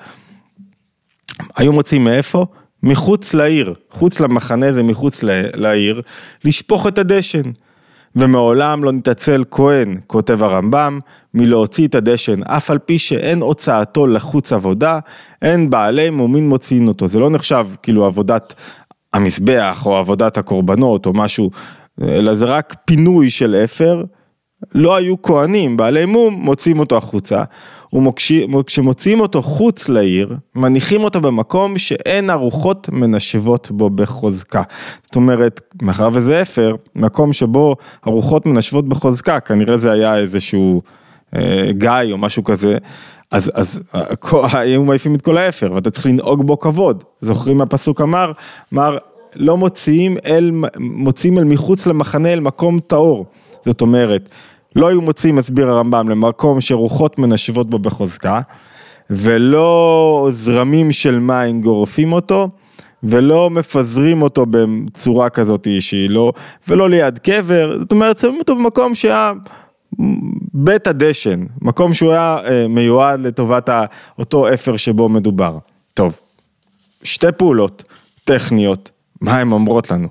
היו 1.57 1.73
מוצאים 1.73 2.05
מאיפה? 2.05 2.47
מחוץ 2.83 3.35
לעיר, 3.35 3.75
חוץ 3.91 4.21
למחנה 4.21 4.73
זה 4.73 4.83
מחוץ 4.83 5.23
לעיר, 5.55 6.03
לשפוך 6.45 6.87
את 6.87 6.99
הדשן. 6.99 7.51
ומעולם 8.17 8.85
לא 8.85 8.93
נתעצל 8.93 9.45
כהן, 9.51 10.01
כותב 10.07 10.43
הרמב"ם, 10.43 10.99
מלהוציא 11.35 11.89
את 11.89 11.95
הדשן, 11.95 12.43
אף 12.43 12.71
על 12.71 12.79
פי 12.79 12.99
שאין 12.99 13.41
הוצאתו 13.41 14.07
לחוץ 14.07 14.53
עבודה, 14.53 14.99
אין 15.43 15.71
בעלי 15.71 16.11
מומין 16.11 16.49
מוציאים 16.49 16.89
אותו. 16.89 17.09
זה 17.09 17.19
לא 17.19 17.31
נחשב 17.31 17.67
כאילו 17.83 18.07
עבודת 18.07 18.55
המזבח 19.19 19.87
או 19.87 19.97
עבודת 19.97 20.39
הקורבנות 20.39 21.07
או 21.07 21.13
משהו, 21.13 21.51
אלא 22.03 22.35
זה 22.35 22.45
רק 22.45 22.77
פינוי 22.85 23.31
של 23.31 23.55
אפר. 23.65 24.05
לא 24.75 24.97
היו 24.97 25.23
כהנים, 25.23 25.77
בעלי 25.77 26.07
מום, 26.07 26.35
מוציאים 26.35 26.79
אותו 26.79 26.97
החוצה. 26.97 27.43
וכשמוציאים 28.59 29.21
אותו 29.21 29.43
חוץ 29.43 29.89
לעיר, 29.89 30.37
מניחים 30.55 31.05
אותו 31.05 31.21
במקום 31.21 31.79
שאין 31.79 32.31
ארוחות 32.31 32.89
מנשבות 32.93 33.71
בו 33.71 33.91
בחוזקה. 33.91 34.63
זאת 35.03 35.17
אומרת, 35.17 35.61
מאחר 35.83 36.09
וזה 36.13 36.43
אפר, 36.43 36.75
מקום 36.97 37.33
שבו 37.33 37.77
ארוחות 38.07 38.47
מנשבות 38.47 38.89
בחוזקה, 38.89 39.41
כנראה 39.41 39.77
זה 39.77 39.93
היה 39.93 40.17
איזשהו 40.17 40.83
אה, 41.37 41.71
גיא 41.73 42.13
או 42.13 42.19
משהו 42.19 42.45
כזה, 42.45 42.79
אז, 43.31 43.51
אז 43.55 43.83
היו 44.53 44.85
מעיפים 44.85 45.15
את 45.15 45.23
כל 45.23 45.39
האפר 45.39 45.73
ואתה 45.75 45.91
צריך 45.91 46.07
לנהוג 46.07 46.47
בו 46.47 46.59
כבוד. 46.59 47.05
זוכרים 47.21 47.61
הפסוק 47.61 48.01
אמר, 48.01 48.33
אמר, 48.75 48.99
לא 49.37 49.57
מוציאים 49.57 50.17
אל, 50.27 50.51
מוציאים 50.79 51.39
אל 51.39 51.45
מחוץ 51.45 51.87
למחנה 51.87 52.33
אל 52.33 52.41
מקום 52.41 52.79
טהור. 52.79 53.27
זאת 53.65 53.81
אומרת, 53.81 54.29
לא 54.77 54.89
היו 54.89 55.01
מוצאים, 55.01 55.37
מסביר 55.37 55.71
הרמב"ם, 55.71 56.09
למקום 56.09 56.61
שרוחות 56.61 57.19
מנשבות 57.19 57.71
בו 57.71 57.79
בחוזקה, 57.79 58.41
ולא 59.11 60.29
זרמים 60.33 60.93
של 60.93 61.19
מים 61.19 61.61
גורפים 61.61 62.13
אותו, 62.13 62.49
ולא 63.03 63.51
מפזרים 63.51 64.23
אותו 64.23 64.47
בצורה 64.51 65.31
כזאת 65.31 65.69
שהיא 65.81 66.11
לא, 66.11 66.33
ולא 66.69 66.91
ליד 66.91 67.19
קבר, 67.19 67.77
זאת 67.79 67.93
אומרת, 67.93 68.19
שמים 68.19 68.39
אותו 68.39 68.57
במקום 68.57 68.95
שהיה 68.95 69.33
בית 70.55 70.87
הדשן, 70.87 71.45
מקום 71.63 71.95
שהוא 71.95 72.11
היה 72.11 72.39
אה, 72.45 72.69
מיועד 72.69 73.21
לטובת 73.21 73.71
אותו 74.19 74.55
אפר 74.55 74.77
שבו 74.77 75.09
מדובר. 75.09 75.59
טוב, 75.95 76.21
שתי 77.03 77.33
פעולות 77.37 77.85
טכניות, 78.25 78.91
מה 79.21 79.39
הן 79.39 79.53
אומרות 79.53 79.91
לנו? 79.91 80.09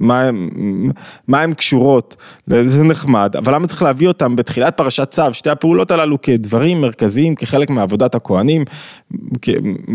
מה 0.00 1.42
הן 1.42 1.52
קשורות, 1.54 2.16
זה 2.46 2.84
נחמד, 2.84 3.36
אבל 3.38 3.54
למה 3.54 3.66
צריך 3.66 3.82
להביא 3.82 4.08
אותם 4.08 4.36
בתחילת 4.36 4.76
פרשת 4.76 5.10
צו, 5.10 5.22
שתי 5.32 5.50
הפעולות 5.50 5.90
הללו 5.90 6.22
כדברים 6.22 6.80
מרכזיים, 6.80 7.34
כחלק 7.34 7.70
מעבודת 7.70 8.14
הכהנים, 8.14 8.64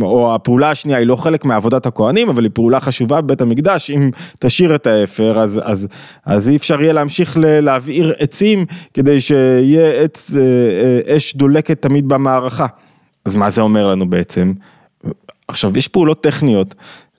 או 0.01 0.35
הפעולה 0.35 0.71
השנייה 0.71 0.97
היא 0.97 1.07
לא 1.07 1.15
חלק 1.15 1.45
מעבודת 1.45 1.85
הכהנים, 1.85 2.29
אבל 2.29 2.43
היא 2.43 2.51
פעולה 2.53 2.79
חשובה 2.79 3.21
בבית 3.21 3.41
המקדש, 3.41 3.91
אם 3.91 4.09
תשאיר 4.39 4.75
את 4.75 4.87
האפר, 4.87 5.39
אז, 5.39 5.61
אז, 5.63 5.87
אז 6.25 6.49
אי 6.49 6.55
אפשר 6.55 6.81
יהיה 6.81 6.93
להמשיך 6.93 7.37
להבעיר 7.41 8.13
עצים, 8.17 8.65
כדי 8.93 9.19
שיהיה 9.19 10.03
עץ, 10.03 10.31
אה, 10.35 10.41
אה, 10.41 11.17
אש 11.17 11.35
דולקת 11.35 11.81
תמיד 11.81 12.07
במערכה. 12.07 12.67
אז 13.25 13.35
מה 13.35 13.49
זה 13.49 13.61
אומר 13.61 13.87
לנו 13.87 14.09
בעצם? 14.09 14.53
עכשיו, 15.47 15.77
יש 15.77 15.87
פעולות 15.87 16.23
טכניות 16.23 16.75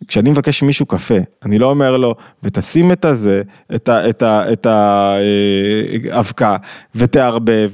כשאני 0.09 0.31
מבקש 0.31 0.63
מישהו 0.63 0.87
קפה, 0.87 1.15
אני 1.45 1.59
לא 1.59 1.67
אומר 1.67 1.97
לו, 1.97 2.15
ותשים 2.43 2.93
את 2.93 3.05
הזה, 3.05 3.43
את 3.75 4.67
האבקה, 4.67 6.51
אה, 6.51 6.57
ותערבב. 6.95 7.71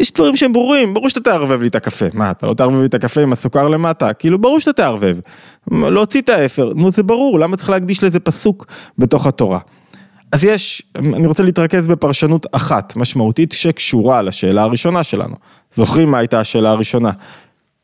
יש 0.00 0.12
דברים 0.12 0.36
שהם 0.36 0.52
ברורים, 0.52 0.94
ברור 0.94 1.08
שאתה 1.08 1.20
תערבב 1.20 1.62
לי 1.62 1.68
את 1.68 1.74
הקפה, 1.74 2.04
מה, 2.12 2.30
אתה 2.30 2.46
לא 2.46 2.54
תערבב 2.54 2.80
לי 2.80 2.86
את 2.86 2.94
הקפה 2.94 3.20
עם 3.20 3.32
הסוכר 3.32 3.68
למטה, 3.68 4.12
כאילו 4.12 4.38
ברור 4.38 4.60
שאתה 4.60 4.72
תערבב. 4.72 5.18
להוציא 5.70 6.20
את 6.20 6.28
האפר, 6.28 6.72
נו 6.76 6.90
זה 6.90 7.02
ברור, 7.02 7.38
למה 7.38 7.56
צריך 7.56 7.70
להקדיש 7.70 8.04
לזה 8.04 8.20
פסוק 8.20 8.66
בתוך 8.98 9.26
התורה? 9.26 9.58
אז 10.32 10.44
יש, 10.44 10.82
אני 10.96 11.26
רוצה 11.26 11.42
להתרכז 11.42 11.86
בפרשנות 11.86 12.46
אחת, 12.52 12.96
משמעותית, 12.96 13.52
שקשורה 13.52 14.22
לשאלה 14.22 14.62
הראשונה 14.62 15.02
שלנו. 15.02 15.34
זוכרים 15.74 16.10
מה 16.10 16.18
הייתה 16.18 16.40
השאלה 16.40 16.70
הראשונה? 16.70 17.10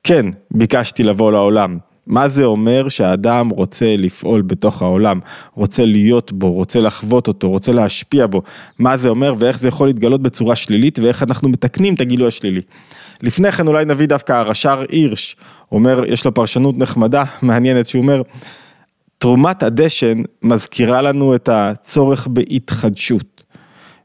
כן, 0.05 0.27
ביקשתי 0.51 1.03
לבוא 1.03 1.33
לעולם, 1.33 1.79
מה 2.09 2.29
זה 2.29 2.45
אומר 2.45 2.89
שהאדם 2.89 3.49
רוצה 3.49 3.97
לפעול 3.99 4.43
בתוך 4.43 4.83
העולם, 4.83 5.21
רוצה 5.55 5.85
להיות 5.85 6.33
בו, 6.33 6.53
רוצה 6.53 6.81
לחוות 6.81 7.29
אותו, 7.29 7.51
רוצה 7.51 7.73
להשפיע 7.73 8.27
בו, 8.27 8.43
מה 8.79 8.97
זה 8.97 9.09
אומר 9.09 9.35
ואיך 9.39 9.59
זה 9.59 9.69
יכול 9.69 9.87
להתגלות 9.87 10.23
בצורה 10.23 10.57
שלילית 10.57 10.99
ואיך 10.99 11.23
אנחנו 11.23 11.49
מתקנים 11.49 11.95
את 11.95 12.01
הגילוי 12.01 12.29
השלילי. 12.29 12.61
לפני 13.23 13.53
כן 13.53 13.69
אולי 13.69 13.85
נביא 13.85 14.07
דווקא 14.07 14.33
הרש"ר 14.33 14.83
הירש, 14.89 15.37
אומר, 15.73 16.03
יש 16.07 16.25
לו 16.25 16.35
פרשנות 16.35 16.79
נחמדה, 16.79 17.25
מעניינת, 17.43 17.87
שהוא 17.87 18.03
אומר, 18.03 18.23
תרומת 19.19 19.63
הדשן 19.63 20.23
מזכירה 20.43 21.03
לנו 21.03 21.35
את 21.35 21.49
הצורך 21.53 22.27
בהתחדשות. 22.27 23.39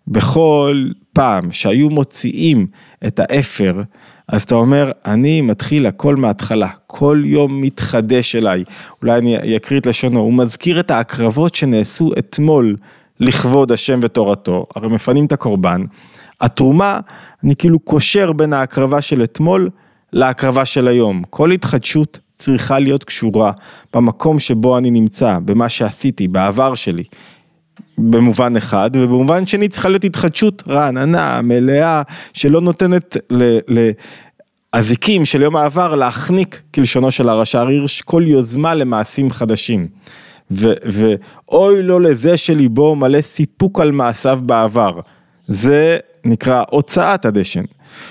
בכל 0.07 0.85
פעם 1.13 1.51
שהיו 1.51 1.89
מוציאים 1.89 2.67
את 3.07 3.19
האפר, 3.19 3.81
אז 4.27 4.43
אתה 4.43 4.55
אומר, 4.55 4.91
אני 5.05 5.41
מתחיל 5.41 5.85
הכל 5.85 6.15
מההתחלה, 6.15 6.67
כל 6.87 7.23
יום 7.25 7.61
מתחדש 7.61 8.35
אליי. 8.35 8.63
אולי 9.01 9.17
אני 9.17 9.57
אקריא 9.57 9.79
את 9.79 9.85
לשונו, 9.85 10.19
הוא 10.19 10.33
מזכיר 10.33 10.79
את 10.79 10.91
ההקרבות 10.91 11.55
שנעשו 11.55 12.11
אתמול 12.19 12.75
לכבוד 13.19 13.71
השם 13.71 13.99
ותורתו, 14.01 14.65
הרי 14.75 14.87
מפנים 14.87 15.25
את 15.25 15.31
הקורבן. 15.31 15.83
התרומה, 16.41 16.99
אני 17.43 17.55
כאילו 17.55 17.79
קושר 17.79 18.31
בין 18.31 18.53
ההקרבה 18.53 19.01
של 19.01 19.23
אתמול 19.23 19.69
להקרבה 20.13 20.65
של 20.65 20.87
היום. 20.87 21.23
כל 21.29 21.51
התחדשות 21.51 22.19
צריכה 22.35 22.79
להיות 22.79 23.03
קשורה 23.03 23.51
במקום 23.93 24.39
שבו 24.39 24.77
אני 24.77 24.91
נמצא, 24.91 25.39
במה 25.45 25.69
שעשיתי, 25.69 26.27
בעבר 26.27 26.75
שלי. 26.75 27.03
במובן 27.97 28.57
אחד, 28.57 28.91
ובמובן 28.93 29.47
שני 29.47 29.67
צריכה 29.67 29.89
להיות 29.89 30.03
התחדשות 30.03 30.63
רעננה, 30.67 31.41
מלאה, 31.41 32.01
שלא 32.33 32.61
נותנת 32.61 33.17
לאזיקים 34.73 35.25
של 35.25 35.41
יום 35.41 35.55
העבר 35.55 35.95
להחניק, 35.95 36.61
כלשונו 36.75 37.11
של 37.11 37.29
הרש"ר 37.29 37.67
הירש, 37.67 38.01
כל 38.01 38.23
יוזמה 38.27 38.75
למעשים 38.75 39.29
חדשים. 39.29 39.87
ואוי 40.51 41.83
לו 41.83 41.99
לזה 41.99 42.37
שליבו 42.37 42.95
מלא 42.95 43.21
סיפוק 43.21 43.79
על 43.79 43.91
מעשיו 43.91 44.39
בעבר. 44.43 44.99
זה 45.47 45.97
נקרא 46.25 46.63
הוצאת 46.69 47.25
הדשן. 47.25 47.63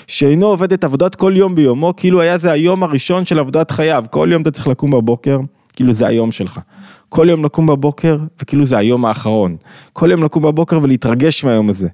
שאינו 0.06 0.46
עובד 0.46 0.72
את 0.72 0.84
עבודת 0.84 1.14
כל 1.14 1.32
יום 1.36 1.54
ביומו, 1.54 1.96
כאילו 1.96 2.20
היה 2.20 2.38
זה 2.38 2.52
היום 2.52 2.82
הראשון 2.82 3.24
של 3.24 3.38
עבודת 3.38 3.70
חייו. 3.70 4.04
כל 4.10 4.28
יום 4.32 4.42
אתה 4.42 4.50
צריך 4.50 4.68
לקום 4.68 4.90
בבוקר, 4.90 5.38
כאילו 5.76 5.92
זה 5.92 6.06
היום 6.06 6.32
שלך. 6.32 6.60
כל 7.08 7.26
יום 7.30 7.44
לקום 7.44 7.66
בבוקר, 7.66 8.18
וכאילו 8.42 8.64
זה 8.64 8.78
היום 8.78 9.04
האחרון. 9.04 9.56
כל 9.92 10.10
יום 10.10 10.24
לקום 10.24 10.42
בבוקר 10.42 10.78
ולהתרגש 10.82 11.44
מהיום 11.44 11.70
הזה. 11.70 11.88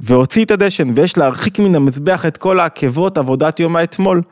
והוציא 0.00 0.44
את 0.44 0.50
הדשן, 0.50 0.88
ויש 0.94 1.18
להרחיק 1.18 1.58
מן 1.58 1.74
המזבח 1.74 2.26
את 2.26 2.36
כל 2.36 2.60
העקבות 2.60 3.18
עבודת 3.18 3.60
יום 3.60 3.76
האתמול. 3.76 4.22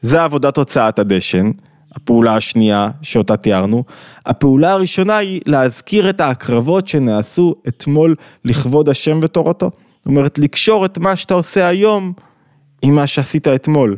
זה 0.00 0.22
עבודת 0.22 0.56
הוצאת 0.56 0.98
הדשן, 0.98 1.50
הפעולה 1.92 2.36
השנייה 2.36 2.90
שאותה 3.02 3.36
תיארנו. 3.36 3.84
הפעולה 4.26 4.72
הראשונה 4.72 5.16
היא 5.16 5.40
להזכיר 5.46 6.10
את 6.10 6.20
ההקרבות 6.20 6.88
שנעשו 6.88 7.54
אתמול 7.68 8.14
לכבוד 8.44 8.88
השם 8.88 9.18
ותורתו. 9.22 9.70
זאת 9.98 10.06
אומרת, 10.06 10.38
לקשור 10.38 10.84
את 10.84 10.98
מה 10.98 11.16
שאתה 11.16 11.34
עושה 11.34 11.66
היום 11.66 12.12
עם 12.82 12.94
מה 12.94 13.06
שעשית 13.06 13.48
אתמול. 13.48 13.96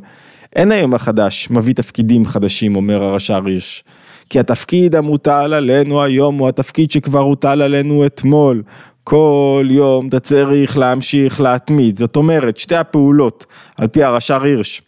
אין 0.57 0.73
היום 0.73 0.95
החדש 0.95 1.51
מביא 1.51 1.75
תפקידים 1.75 2.27
חדשים, 2.27 2.77
אומר 2.77 3.03
הרש"ר 3.03 3.47
הירש. 3.47 3.85
כי 4.31 4.39
התפקיד 4.39 4.97
המוטל 4.97 5.55
עלינו 5.55 6.03
היום 6.03 6.39
הוא 6.39 6.49
התפקיד 6.49 6.91
שכבר 6.91 7.21
הוטל 7.21 7.63
עלינו 7.63 8.07
אתמול. 8.07 8.63
כל 9.05 9.67
יום 9.71 10.09
אתה 10.09 10.21
צריך 10.21 10.79
להמשיך 10.79 11.41
להתמיד, 11.41 11.99
זאת 11.99 12.17
אומרת 12.17 12.57
שתי 12.57 12.77
הפעולות 12.77 13.47
על 13.79 13.87
פי 13.87 14.03
הרש"ר 14.03 14.43
הירש 14.43 14.83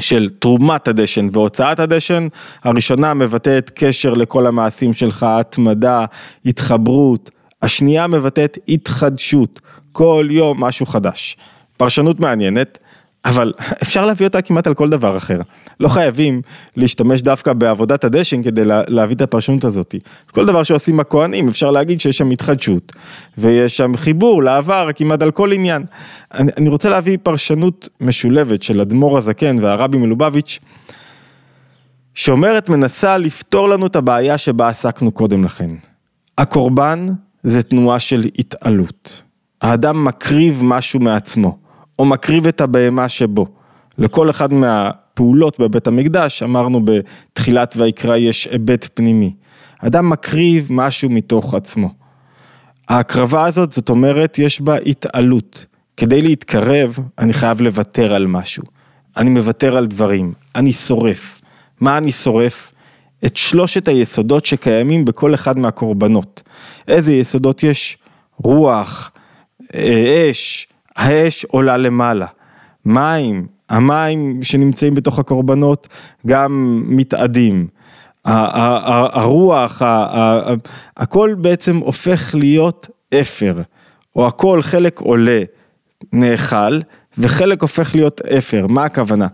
של 0.00 0.30
תרומת 0.38 0.88
הדשן 0.88 1.26
והוצאת 1.32 1.80
הדשן, 1.80 2.28
הראשונה 2.62 3.14
מבטאת 3.14 3.70
קשר 3.74 4.14
לכל 4.14 4.46
המעשים 4.46 4.92
שלך, 4.92 5.26
התמדה, 5.28 6.04
התחברות, 6.46 7.30
השנייה 7.62 8.06
מבטאת 8.06 8.58
התחדשות, 8.68 9.60
כל 9.92 10.28
יום 10.30 10.64
משהו 10.64 10.86
חדש. 10.86 11.36
פרשנות 11.76 12.20
מעניינת, 12.20 12.78
אבל 13.24 13.52
אפשר 13.82 14.06
להביא 14.06 14.26
אותה 14.26 14.42
כמעט 14.42 14.66
על 14.66 14.74
כל 14.74 14.88
דבר 14.88 15.16
אחר. 15.16 15.38
לא 15.80 15.88
חייבים 15.88 16.42
להשתמש 16.76 17.22
דווקא 17.22 17.52
בעבודת 17.52 18.04
הדשן 18.04 18.42
כדי 18.42 18.64
לה, 18.64 18.82
להביא 18.88 19.16
את 19.16 19.20
הפרשנות 19.20 19.64
הזאת. 19.64 19.94
כל 20.30 20.46
דבר 20.46 20.62
שעושים 20.62 21.00
הכהנים 21.00 21.48
אפשר 21.48 21.70
להגיד 21.70 22.00
שיש 22.00 22.18
שם 22.18 22.30
התחדשות 22.30 22.92
ויש 23.38 23.76
שם 23.76 23.96
חיבור 23.96 24.42
לעבר 24.42 24.88
כמעט 24.94 25.22
על 25.22 25.30
כל 25.30 25.52
עניין. 25.52 25.84
אני, 26.34 26.52
אני 26.56 26.68
רוצה 26.68 26.88
להביא 26.88 27.18
פרשנות 27.22 27.88
משולבת 28.00 28.62
של 28.62 28.80
אדמו"ר 28.80 29.18
הזקן 29.18 29.56
והרבי 29.60 29.98
מלובביץ' 29.98 30.58
שאומרת 32.14 32.68
מנסה 32.68 33.18
לפתור 33.18 33.68
לנו 33.68 33.86
את 33.86 33.96
הבעיה 33.96 34.38
שבה 34.38 34.68
עסקנו 34.68 35.10
קודם 35.10 35.44
לכן. 35.44 35.68
הקורבן 36.38 37.06
זה 37.42 37.62
תנועה 37.62 37.98
של 37.98 38.24
התעלות. 38.38 39.22
האדם 39.62 40.04
מקריב 40.04 40.60
משהו 40.62 41.00
מעצמו. 41.00 41.61
או 41.98 42.04
מקריב 42.04 42.46
את 42.46 42.60
הבהמה 42.60 43.08
שבו. 43.08 43.46
לכל 43.98 44.30
אחד 44.30 44.52
מהפעולות 44.52 45.60
בבית 45.60 45.86
המקדש, 45.86 46.42
אמרנו 46.42 46.80
בתחילת 46.84 47.74
ויקרא 47.78 48.16
יש 48.16 48.46
היבט 48.46 48.88
פנימי. 48.94 49.34
אדם 49.78 50.10
מקריב 50.10 50.68
משהו 50.70 51.10
מתוך 51.10 51.54
עצמו. 51.54 51.90
ההקרבה 52.88 53.44
הזאת, 53.44 53.72
זאת 53.72 53.88
אומרת, 53.88 54.38
יש 54.38 54.60
בה 54.60 54.76
התעלות. 54.76 55.66
כדי 55.96 56.22
להתקרב, 56.22 56.98
אני 57.18 57.32
חייב 57.32 57.60
לוותר 57.60 58.14
על 58.14 58.26
משהו. 58.26 58.62
אני 59.16 59.30
מוותר 59.30 59.76
על 59.76 59.86
דברים, 59.86 60.32
אני 60.56 60.72
שורף. 60.72 61.40
מה 61.80 61.98
אני 61.98 62.12
שורף? 62.12 62.72
את 63.24 63.36
שלושת 63.36 63.88
היסודות 63.88 64.46
שקיימים 64.46 65.04
בכל 65.04 65.34
אחד 65.34 65.58
מהקורבנות. 65.58 66.42
איזה 66.88 67.14
יסודות 67.14 67.62
יש? 67.62 67.98
רוח, 68.38 69.10
אה, 69.74 70.28
אש, 70.30 70.66
האש 70.96 71.44
עולה 71.44 71.76
למעלה, 71.76 72.26
מים, 72.84 73.46
המים 73.68 74.42
שנמצאים 74.42 74.94
בתוך 74.94 75.18
הקורבנות 75.18 75.88
גם 76.26 76.82
מתאדים, 76.86 77.66
הרוח, 78.24 79.82
הכל 80.96 81.34
בעצם 81.38 81.76
הופך 81.76 82.34
להיות 82.34 82.88
אפר, 83.20 83.56
או 84.16 84.26
הכל 84.26 84.62
חלק 84.62 85.00
עולה, 85.00 85.42
נאכל, 86.12 86.80
וחלק 87.18 87.62
הופך 87.62 87.94
להיות 87.94 88.20
אפר, 88.20 88.66
מה 88.66 88.84
הכוונה? 88.84 89.26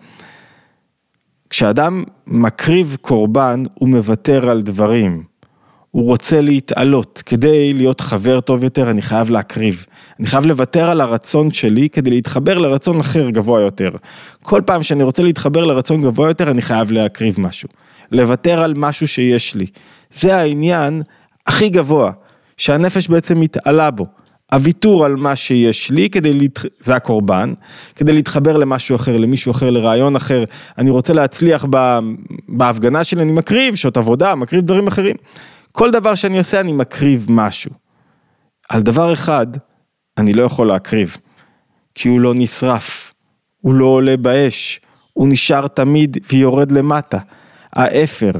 כשאדם 1.50 2.04
מקריב 2.26 2.96
קורבן, 3.00 3.62
הוא 3.74 3.88
מוותר 3.88 4.50
על 4.50 4.62
דברים. 4.62 5.27
הוא 5.98 6.06
רוצה 6.06 6.40
להתעלות, 6.40 7.22
כדי 7.26 7.74
להיות 7.74 8.00
חבר 8.00 8.40
טוב 8.40 8.64
יותר 8.64 8.90
אני 8.90 9.02
חייב 9.02 9.30
להקריב. 9.30 9.86
אני 10.20 10.26
חייב 10.26 10.46
לוותר 10.46 10.90
על 10.90 11.00
הרצון 11.00 11.50
שלי 11.50 11.88
כדי 11.88 12.10
להתחבר 12.10 12.58
לרצון 12.58 13.00
אחר 13.00 13.30
גבוה 13.30 13.60
יותר. 13.60 13.90
כל 14.42 14.62
פעם 14.66 14.82
שאני 14.82 15.02
רוצה 15.02 15.22
להתחבר 15.22 15.64
לרצון 15.64 16.02
גבוה 16.02 16.28
יותר 16.28 16.50
אני 16.50 16.62
חייב 16.62 16.92
להקריב 16.92 17.40
משהו. 17.40 17.68
לוותר 18.12 18.62
על 18.62 18.74
משהו 18.76 19.08
שיש 19.08 19.54
לי. 19.54 19.66
זה 20.12 20.36
העניין 20.36 21.02
הכי 21.46 21.68
גבוה, 21.68 22.12
שהנפש 22.56 23.08
בעצם 23.08 23.40
מתעלה 23.40 23.90
בו. 23.90 24.06
הוויתור 24.52 25.04
על 25.04 25.16
מה 25.16 25.36
שיש 25.36 25.90
לי 25.90 26.10
כדי, 26.10 26.34
להת... 26.34 26.58
זה 26.80 26.96
הקורבן, 26.96 27.52
כדי 27.96 28.12
להתחבר 28.12 28.56
למשהו 28.56 28.96
אחר, 28.96 29.16
למישהו 29.16 29.52
אחר, 29.52 29.70
לרעיון 29.70 30.16
אחר, 30.16 30.44
אני 30.78 30.90
רוצה 30.90 31.12
להצליח 31.12 31.66
ב... 31.70 31.98
בהפגנה 32.48 33.04
שלי, 33.04 33.22
אני 33.22 33.32
מקריב 33.32 33.74
שעות 33.74 33.96
עבודה, 33.96 34.34
מקריב 34.34 34.64
דברים 34.64 34.86
אחרים. 34.86 35.16
כל 35.72 35.90
דבר 35.90 36.14
שאני 36.14 36.38
עושה 36.38 36.60
אני 36.60 36.72
מקריב 36.72 37.26
משהו. 37.28 37.70
על 38.68 38.82
דבר 38.82 39.12
אחד 39.12 39.46
אני 40.18 40.32
לא 40.32 40.42
יכול 40.42 40.66
להקריב, 40.66 41.16
כי 41.94 42.08
הוא 42.08 42.20
לא 42.20 42.34
נשרף, 42.34 43.14
הוא 43.60 43.74
לא 43.74 43.84
עולה 43.84 44.16
באש, 44.16 44.80
הוא 45.12 45.28
נשאר 45.28 45.66
תמיד 45.66 46.16
ויורד 46.32 46.70
למטה. 46.70 47.18
האפר, 47.72 48.32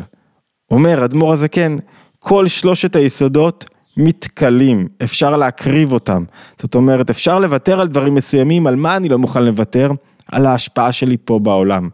אומר 0.71 1.05
אדמו"ר 1.05 1.33
הזקן, 1.33 1.77
כל 2.19 2.49
שלושת 2.49 2.97
היסודות 2.97 3.65
מתכלים, 3.97 4.89
אפשר 5.05 5.37
להקריב 5.37 5.93
אותם. 5.93 6.25
זאת 6.63 6.75
אומרת, 6.75 7.11
אפשר 7.11 7.39
לוותר 7.39 7.81
על 7.81 7.89
דברים 7.89 8.15
מסוימים, 8.15 8.67
על 8.67 8.77
מה 8.77 8.97
אני 8.97 9.09
לא 9.09 9.19
מוכן 9.19 9.43
לוותר? 9.43 9.91
על 10.33 10.47
ההשפעה 10.47 10.93
שלי 10.93 11.17
פה 11.25 11.39
בעולם. 11.39 11.89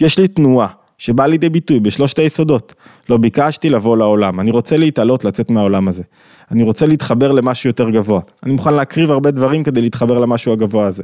יש 0.00 0.18
לי 0.18 0.28
תנועה. 0.28 0.68
שבא 0.98 1.26
לידי 1.26 1.48
ביטוי 1.48 1.80
בשלושת 1.80 2.18
היסודות. 2.18 2.74
לא 3.08 3.16
ביקשתי 3.16 3.70
לבוא 3.70 3.96
לעולם, 3.96 4.40
אני 4.40 4.50
רוצה 4.50 4.76
להתעלות, 4.76 5.24
לצאת 5.24 5.50
מהעולם 5.50 5.88
הזה. 5.88 6.02
אני 6.50 6.62
רוצה 6.62 6.86
להתחבר 6.86 7.32
למשהו 7.32 7.70
יותר 7.70 7.90
גבוה. 7.90 8.20
אני 8.42 8.52
מוכן 8.52 8.74
להקריב 8.74 9.10
הרבה 9.10 9.30
דברים 9.30 9.64
כדי 9.64 9.80
להתחבר 9.80 10.18
למשהו 10.18 10.52
הגבוה 10.52 10.86
הזה. 10.86 11.02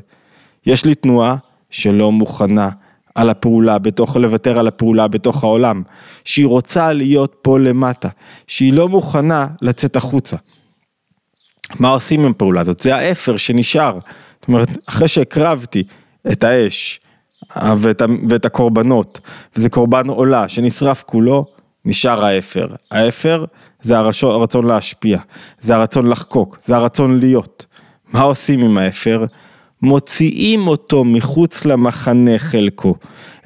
יש 0.66 0.85
לי 0.85 0.94
תנועה 0.94 1.37
שלא 1.70 2.12
מוכנה 2.12 2.68
על 3.14 3.31
הפעולה, 3.31 3.79
בתוך, 3.79 4.16
לוותר 4.16 4.59
על 4.59 4.66
הפעולה 4.66 5.09
בתוך 5.09 5.44
העולם, 5.44 5.83
שהיא 6.24 6.46
רוצה 6.46 6.92
להיות 6.92 7.37
פה 7.42 7.59
למטה, 7.59 8.09
שהיא 8.46 8.72
לא 8.72 8.88
מוכנה 8.88 9.46
לצאת 9.62 9.96
החוצה. 9.96 10.37
מה 11.81 11.90
עושים 11.90 12.24
עם 12.24 12.31
הפעולה 12.31 12.61
הזאת? 12.61 12.81
זה 12.81 12.96
האפר 12.96 13.37
שנשאר. 13.37 13.98
זאת 14.40 14.48
אומרת, 14.48 14.68
אחרי 14.87 15.09
שהקרבתי 15.09 15.85
את 16.33 16.44
האש, 16.44 17.00
ואת, 17.77 18.03
ואת 18.29 18.44
הקורבנות, 18.44 19.20
וזה 19.57 19.70
קורבן 19.70 20.09
עולה 20.09 20.48
שנשרף 20.48 21.03
כולו, 21.03 21.46
נשאר 21.85 22.25
האפר. 22.25 22.66
האפר 22.90 23.45
זה 23.83 23.99
הרצון, 23.99 24.66
להשפיע, 24.66 25.18
זה 25.61 25.75
הרצון 25.75 26.07
לחקוק, 26.07 26.59
זה 26.64 26.77
הרצון 26.77 27.21
להיות. 27.21 27.66
מה 28.12 28.21
עושים 28.21 28.61
עם 28.61 28.79
האפר? 28.79 29.25
מוציאים 29.83 30.68
אותו 30.68 31.05
מחוץ 31.05 31.64
למחנה 31.64 32.38
חלקו. 32.38 32.95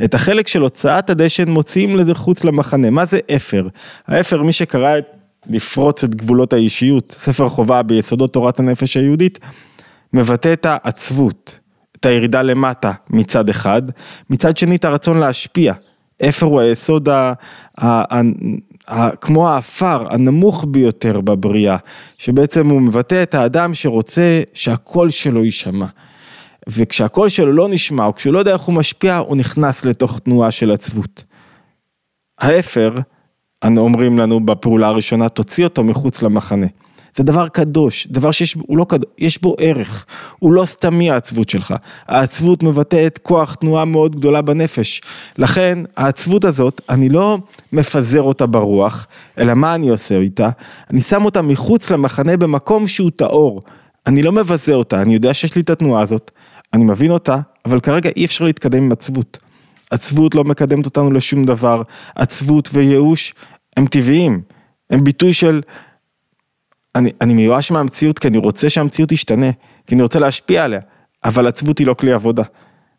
את 0.04 0.14
החלק 0.14 0.48
של 0.48 0.60
הוצאת 0.60 1.10
הדשן 1.10 1.48
מוציאים 1.48 1.96
לזה 1.96 2.14
חוץ 2.14 2.44
למחנה. 2.44 2.90
מה 2.90 3.04
זה 3.04 3.18
אפר? 3.36 3.66
האפר, 4.06 4.42
מי 4.42 4.52
שקרא 4.52 4.98
את 4.98 5.04
לפרוץ 5.50 6.04
את 6.04 6.14
גבולות 6.14 6.52
האישיות, 6.52 7.14
ספר 7.18 7.48
חובה 7.48 7.82
ביסודות 7.82 8.32
תורת 8.32 8.58
הנפש 8.58 8.96
היהודית, 8.96 9.38
מבטא 10.12 10.52
את 10.52 10.66
העצבות, 10.66 11.58
את 11.96 12.06
הירידה 12.06 12.42
למטה 12.42 12.92
מצד 13.10 13.48
אחד, 13.48 13.82
מצד 14.30 14.56
שני 14.56 14.76
את 14.76 14.84
הרצון 14.84 15.18
להשפיע. 15.18 15.72
עפר 16.22 16.46
הוא 16.46 16.60
היסוד 16.60 17.08
ה, 17.08 17.32
ה, 17.78 18.16
ה, 18.16 18.20
ה, 18.88 19.16
כמו 19.16 19.48
העפר 19.48 20.14
הנמוך 20.14 20.64
ביותר 20.68 21.20
בבריאה, 21.20 21.76
שבעצם 22.18 22.68
הוא 22.68 22.80
מבטא 22.80 23.22
את 23.22 23.34
האדם 23.34 23.74
שרוצה 23.74 24.42
שהקול 24.54 25.10
שלו 25.10 25.44
יישמע. 25.44 25.86
וכשהקול 26.68 27.28
שלו 27.28 27.52
לא 27.52 27.68
נשמע, 27.68 28.06
או 28.06 28.14
כשהוא 28.14 28.32
לא 28.32 28.38
יודע 28.38 28.52
איך 28.52 28.62
הוא 28.62 28.74
משפיע, 28.74 29.16
הוא 29.16 29.36
נכנס 29.36 29.84
לתוך 29.84 30.18
תנועה 30.18 30.50
של 30.50 30.72
עצבות. 30.72 31.24
האפר, 32.38 32.98
אומרים 33.64 34.18
לנו 34.18 34.46
בפעולה 34.46 34.88
הראשונה, 34.88 35.28
תוציא 35.28 35.64
אותו 35.64 35.84
מחוץ 35.84 36.22
למחנה. 36.22 36.66
זה 37.16 37.22
דבר 37.22 37.48
קדוש, 37.48 38.06
דבר 38.10 38.30
שיש, 38.30 38.56
לא 38.68 38.86
קדוש, 38.88 39.10
יש 39.18 39.42
בו 39.42 39.56
ערך, 39.58 40.06
הוא 40.38 40.52
לא 40.52 40.64
סתמי 40.66 41.10
העצבות 41.10 41.48
שלך, 41.48 41.74
העצבות 42.08 42.62
מבטאת 42.62 43.18
כוח 43.18 43.54
תנועה 43.54 43.84
מאוד 43.84 44.16
גדולה 44.16 44.42
בנפש, 44.42 45.00
לכן 45.38 45.78
העצבות 45.96 46.44
הזאת, 46.44 46.80
אני 46.88 47.08
לא 47.08 47.38
מפזר 47.72 48.22
אותה 48.22 48.46
ברוח, 48.46 49.06
אלא 49.38 49.54
מה 49.54 49.74
אני 49.74 49.88
עושה 49.88 50.18
איתה? 50.18 50.50
אני 50.92 51.00
שם 51.00 51.24
אותה 51.24 51.42
מחוץ 51.42 51.90
למחנה 51.90 52.36
במקום 52.36 52.88
שהוא 52.88 53.10
טהור, 53.16 53.62
אני 54.06 54.22
לא 54.22 54.32
מבזה 54.32 54.74
אותה, 54.74 55.02
אני 55.02 55.14
יודע 55.14 55.34
שיש 55.34 55.56
לי 55.56 55.62
את 55.62 55.70
התנועה 55.70 56.02
הזאת, 56.02 56.30
אני 56.72 56.84
מבין 56.84 57.10
אותה, 57.10 57.38
אבל 57.64 57.80
כרגע 57.80 58.10
אי 58.16 58.24
אפשר 58.24 58.44
להתקדם 58.44 58.82
עם 58.82 58.92
עצבות. 58.92 59.38
עצבות 59.90 60.34
לא 60.34 60.44
מקדמת 60.44 60.84
אותנו 60.84 61.12
לשום 61.12 61.44
דבר, 61.44 61.82
עצבות 62.14 62.70
וייאוש 62.72 63.34
הם 63.76 63.86
טבעיים, 63.86 64.40
הם 64.90 65.04
ביטוי 65.04 65.32
של 65.32 65.60
אני, 66.96 67.10
אני 67.20 67.34
מיואש 67.34 67.70
מהמציאות 67.70 68.18
כי 68.18 68.28
אני 68.28 68.38
רוצה 68.38 68.70
שהמציאות 68.70 69.10
תשתנה, 69.10 69.50
כי 69.86 69.94
אני 69.94 70.02
רוצה 70.02 70.18
להשפיע 70.18 70.64
עליה, 70.64 70.80
אבל 71.24 71.46
עצבות 71.46 71.78
היא 71.78 71.86
לא 71.86 71.94
כלי 71.94 72.12
עבודה. 72.12 72.42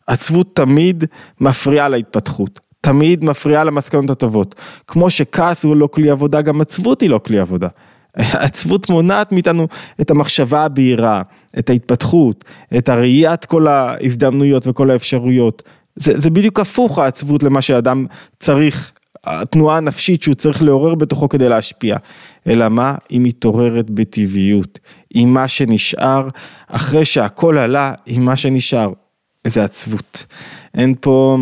עצבות 0.08 0.56
תמיד 0.56 1.04
מפריעה 1.42 1.90
להתפתחות, 1.90 2.60
תמיד 2.82 3.24
מפריעה 3.24 3.64
למסקנות 3.64 4.10
הטובות. 4.10 4.56
כמו 4.88 5.10
שכעס 5.10 5.64
הוא 5.64 5.76
לא 5.76 5.88
כלי 5.92 6.10
עבודה, 6.10 6.42
גם 6.42 6.62
עצבות 6.62 7.02
היא 7.02 7.10
לא 7.10 7.20
כלי 7.26 7.40
עבודה. 7.40 7.68
עצבות 8.18 8.90
מונעת 8.90 9.32
מאיתנו 9.32 9.68
את 10.02 10.12
המחשבה 10.12 10.66
הבהירה, 10.66 11.22
את 11.60 11.70
ההתפתחות, 11.70 12.46
את 12.78 12.90
הראיית 12.90 13.46
כל 13.46 13.68
ההזדמנויות 13.68 14.68
וכל 14.68 14.92
האפשרויות. 14.92 15.64
זה, 15.96 16.20
זה 16.20 16.30
בדיוק 16.30 16.60
הפוך 16.60 17.00
העצבות 17.00 17.44
למה 17.44 17.62
שאדם 17.62 18.06
צריך 18.40 18.92
התנועה 19.24 19.78
הנפשית 19.78 20.22
שהוא 20.22 20.36
צריך 20.36 20.64
לעורר 20.64 20.96
בתוכו 20.96 21.30
כדי 21.30 21.50
להשפיע, 21.50 21.98
אלא 22.48 22.70
מה? 22.70 22.96
היא 23.10 23.22
מתעוררת 23.22 23.90
בטבעיות, 23.90 24.80
היא 25.14 25.26
מה 25.26 25.48
שנשאר, 25.48 26.28
אחרי 26.68 27.06
שהכל 27.06 27.58
עלה, 27.58 27.94
היא 28.06 28.20
מה 28.20 28.36
שנשאר. 28.36 28.94
איזה 29.48 29.64
עצבות. 29.64 30.26
אין 30.76 30.96
פה, 31.00 31.38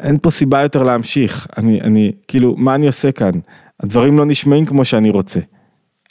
אין 0.00 0.18
פה 0.22 0.30
סיבה 0.30 0.62
יותר 0.62 0.82
להמשיך, 0.82 1.46
אני, 1.58 1.80
אני, 1.80 2.12
כאילו, 2.28 2.54
מה 2.56 2.74
אני 2.74 2.86
עושה 2.86 3.12
כאן? 3.12 3.32
הדברים 3.80 4.18
לא 4.18 4.24
נשמעים 4.24 4.66
כמו 4.66 4.84
שאני 4.84 5.10
רוצה. 5.10 5.40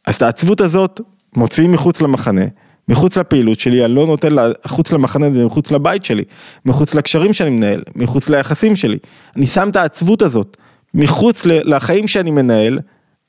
אז 0.08 0.16
את 0.16 0.22
העצבות 0.22 0.62
הזאת 0.62 1.02
מוציאים 1.36 1.72
מחוץ 1.72 2.02
למחנה, 2.02 2.46
מחוץ 2.88 3.18
לפעילות 3.18 3.60
שלי, 3.60 3.86
אני 3.86 3.96
לא 3.96 4.06
נותן 4.06 4.30
מחוץ 4.66 4.92
למחנה 4.92 5.26
הזה, 5.28 5.46
מחוץ 5.46 5.72
לבית 5.72 6.06
שלי, 6.06 6.24
מחוץ 6.66 6.96
לקשרים 6.96 7.34
שאני 7.34 7.50
מנהל, 7.50 7.84
מחוץ 7.96 8.30
ליחסים 8.30 8.76
שלי. 8.76 8.98
אני 9.36 9.48
שם 9.48 9.70
את 9.70 9.76
העצבות 9.76 10.22
הזאת 10.22 10.58
מחוץ 10.94 11.46
לחיים 11.46 12.08
שאני 12.08 12.32
מנהל, 12.32 12.80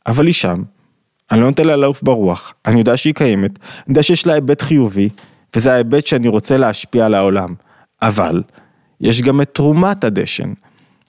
אבל 0.06 0.26
היא 0.26 0.34
שם. 0.34 0.62
אני 1.30 1.40
לא 1.40 1.46
נותן 1.46 1.66
לה 1.66 1.76
לעוף 1.76 2.02
ברוח, 2.02 2.54
אני 2.66 2.78
יודע 2.78 2.96
שהיא 2.96 3.14
קיימת, 3.14 3.58
אני 3.60 3.84
יודע 3.88 4.02
שיש 4.02 4.26
לה 4.26 4.32
היבט 4.32 4.62
חיובי, 4.62 5.08
וזה 5.56 5.72
ההיבט 5.72 6.06
שאני 6.06 6.28
רוצה 6.28 6.56
להשפיע 6.56 7.06
על 7.06 7.14
העולם. 7.14 7.54
אבל, 8.02 8.42
יש 9.00 9.22
גם 9.22 9.40
את 9.40 9.50
תרומת 9.54 10.04
הדשן. 10.04 10.52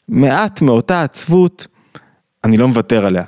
מעט 0.07 0.61
מאותה 0.61 1.03
עצבות, 1.03 1.67
אני 2.43 2.57
לא 2.57 2.67
מוותר 2.67 3.05
עליה. 3.05 3.23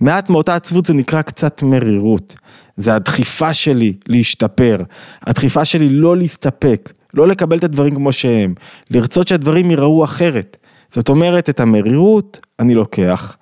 מעט 0.00 0.30
מאותה 0.30 0.54
עצבות 0.54 0.86
זה 0.86 0.94
נקרא 0.94 1.22
קצת 1.22 1.62
מרירות. 1.62 2.36
זה 2.76 2.94
הדחיפה 2.94 3.54
שלי 3.54 3.94
להשתפר, 4.08 4.82
הדחיפה 5.22 5.64
שלי 5.64 5.88
לא 5.88 6.16
להסתפק, 6.16 6.92
לא 7.14 7.28
לקבל 7.28 7.58
את 7.58 7.64
הדברים 7.64 7.94
כמו 7.94 8.12
שהם, 8.12 8.54
לרצות 8.90 9.28
שהדברים 9.28 9.70
ייראו 9.70 10.04
אחרת. 10.04 10.56
זאת 10.90 11.08
אומרת, 11.08 11.48
את 11.48 11.60
המרירות 11.60 12.40
אני 12.58 12.74
לוקח, 12.74 13.36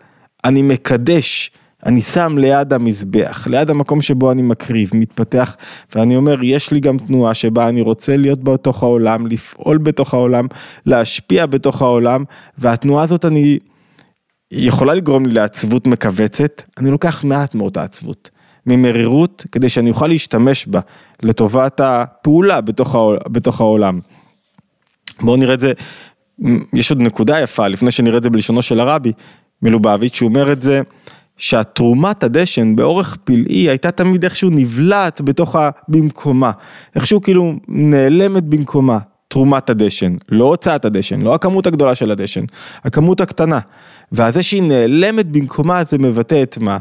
אני 0.45 0.63
מקדש, 0.63 1.51
אני 1.87 2.03
שם 2.03 2.39
ליד 2.39 2.73
המזבח, 2.73 3.47
ליד 3.47 3.71
המקום 3.71 4.03
שבו 4.03 4.33
אני 4.33 4.43
מקריב, 4.43 4.91
מתפתח, 4.95 5.57
ואני 5.95 6.17
אומר, 6.17 6.43
יש 6.43 6.73
לי 6.73 6.81
גם 6.81 6.99
תנועה 6.99 7.35
שבה 7.35 7.69
אני 7.69 7.81
רוצה 7.81 8.17
להיות 8.17 8.45
בתוך 8.45 8.83
העולם, 8.83 9.27
לפעול 9.27 9.79
בתוך 9.79 10.15
העולם, 10.15 10.47
להשפיע 10.87 11.47
בתוך 11.47 11.83
העולם, 11.83 12.25
והתנועה 12.59 13.05
הזאת 13.05 13.25
אני, 13.25 13.59
יכולה 14.53 14.95
לגרום 14.95 15.27
לי 15.27 15.33
לעצבות 15.33 15.87
מכווצת, 15.87 16.63
אני 16.79 16.91
לוקח 16.91 17.25
מעט 17.25 17.55
מאותה 17.55 17.83
עצבות. 17.83 18.31
ממרירות, 18.67 19.47
כדי 19.53 19.69
שאני 19.69 19.91
אוכל 19.91 20.07
להשתמש 20.07 20.67
בה 20.67 20.81
לטובת 21.23 21.81
הפעולה 21.81 22.61
בתוך, 22.61 22.95
העול, 22.95 23.19
בתוך 23.27 23.61
העולם. 23.61 24.01
בואו 25.21 25.37
נראה 25.37 25.55
את 25.55 25.61
זה, 25.61 25.73
יש 26.75 26.91
עוד 26.91 27.01
נקודה 27.01 27.41
יפה, 27.41 27.69
לפני 27.69 27.91
שנראה 27.91 28.19
את 28.19 28.23
זה 28.23 28.31
בלשונו 28.31 28.63
של 28.63 28.81
הרבי 28.81 29.13
מלובביץ', 29.63 30.15
שהוא 30.15 30.29
אומר 30.29 30.53
את 30.53 30.63
זה, 30.63 30.81
שהתרומת 31.41 32.25
הדשן 32.25 32.77
באורך 32.77 33.17
פלאי 33.25 33.69
הייתה 33.69 33.91
תמיד 33.91 34.25
איכשהו 34.25 34.51
נבלעת 34.51 35.21
בתוך 35.21 35.57
ה... 35.57 35.71
במקומה, 35.89 36.51
איכשהו 36.97 37.23
כאילו 37.23 37.53
נעלמת 37.69 38.45
במקומה, 38.45 38.99
תרומת 39.29 39.71
הדשן, 39.71 40.15
לא 40.29 40.45
הוצאת 40.45 40.85
הדשן, 40.85 41.21
לא 41.21 41.35
הכמות 41.35 41.67
הגדולה 41.67 41.95
של 41.95 42.11
הדשן, 42.11 42.45
הכמות 42.85 43.21
הקטנה. 43.21 43.59
וזה 44.13 44.43
שהיא 44.43 44.63
נעלמת 44.63 45.27
במקומה 45.27 45.85
זה 45.85 45.99
מבטא 45.99 46.43
את 46.43 46.59
מה? 46.59 46.79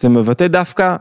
זה 0.00 0.08
מבטא 0.08 0.46
דווקא 0.46 0.96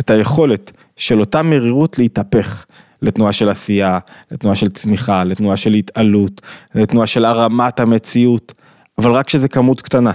את 0.00 0.10
היכולת 0.10 0.70
של 0.96 1.20
אותה 1.20 1.42
מרירות 1.42 1.98
להתהפך 1.98 2.64
לתנועה 3.02 3.32
של 3.32 3.48
עשייה, 3.48 3.98
לתנועה 4.30 4.56
של 4.56 4.70
צמיחה, 4.70 5.24
לתנועה 5.24 5.56
של 5.56 5.72
התעלות, 5.72 6.40
לתנועה 6.74 7.06
של 7.06 7.24
הרמת 7.24 7.80
המציאות, 7.80 8.54
אבל 8.98 9.12
רק 9.12 9.26
כשזה 9.26 9.48
כמות 9.48 9.80
קטנה. 9.82 10.12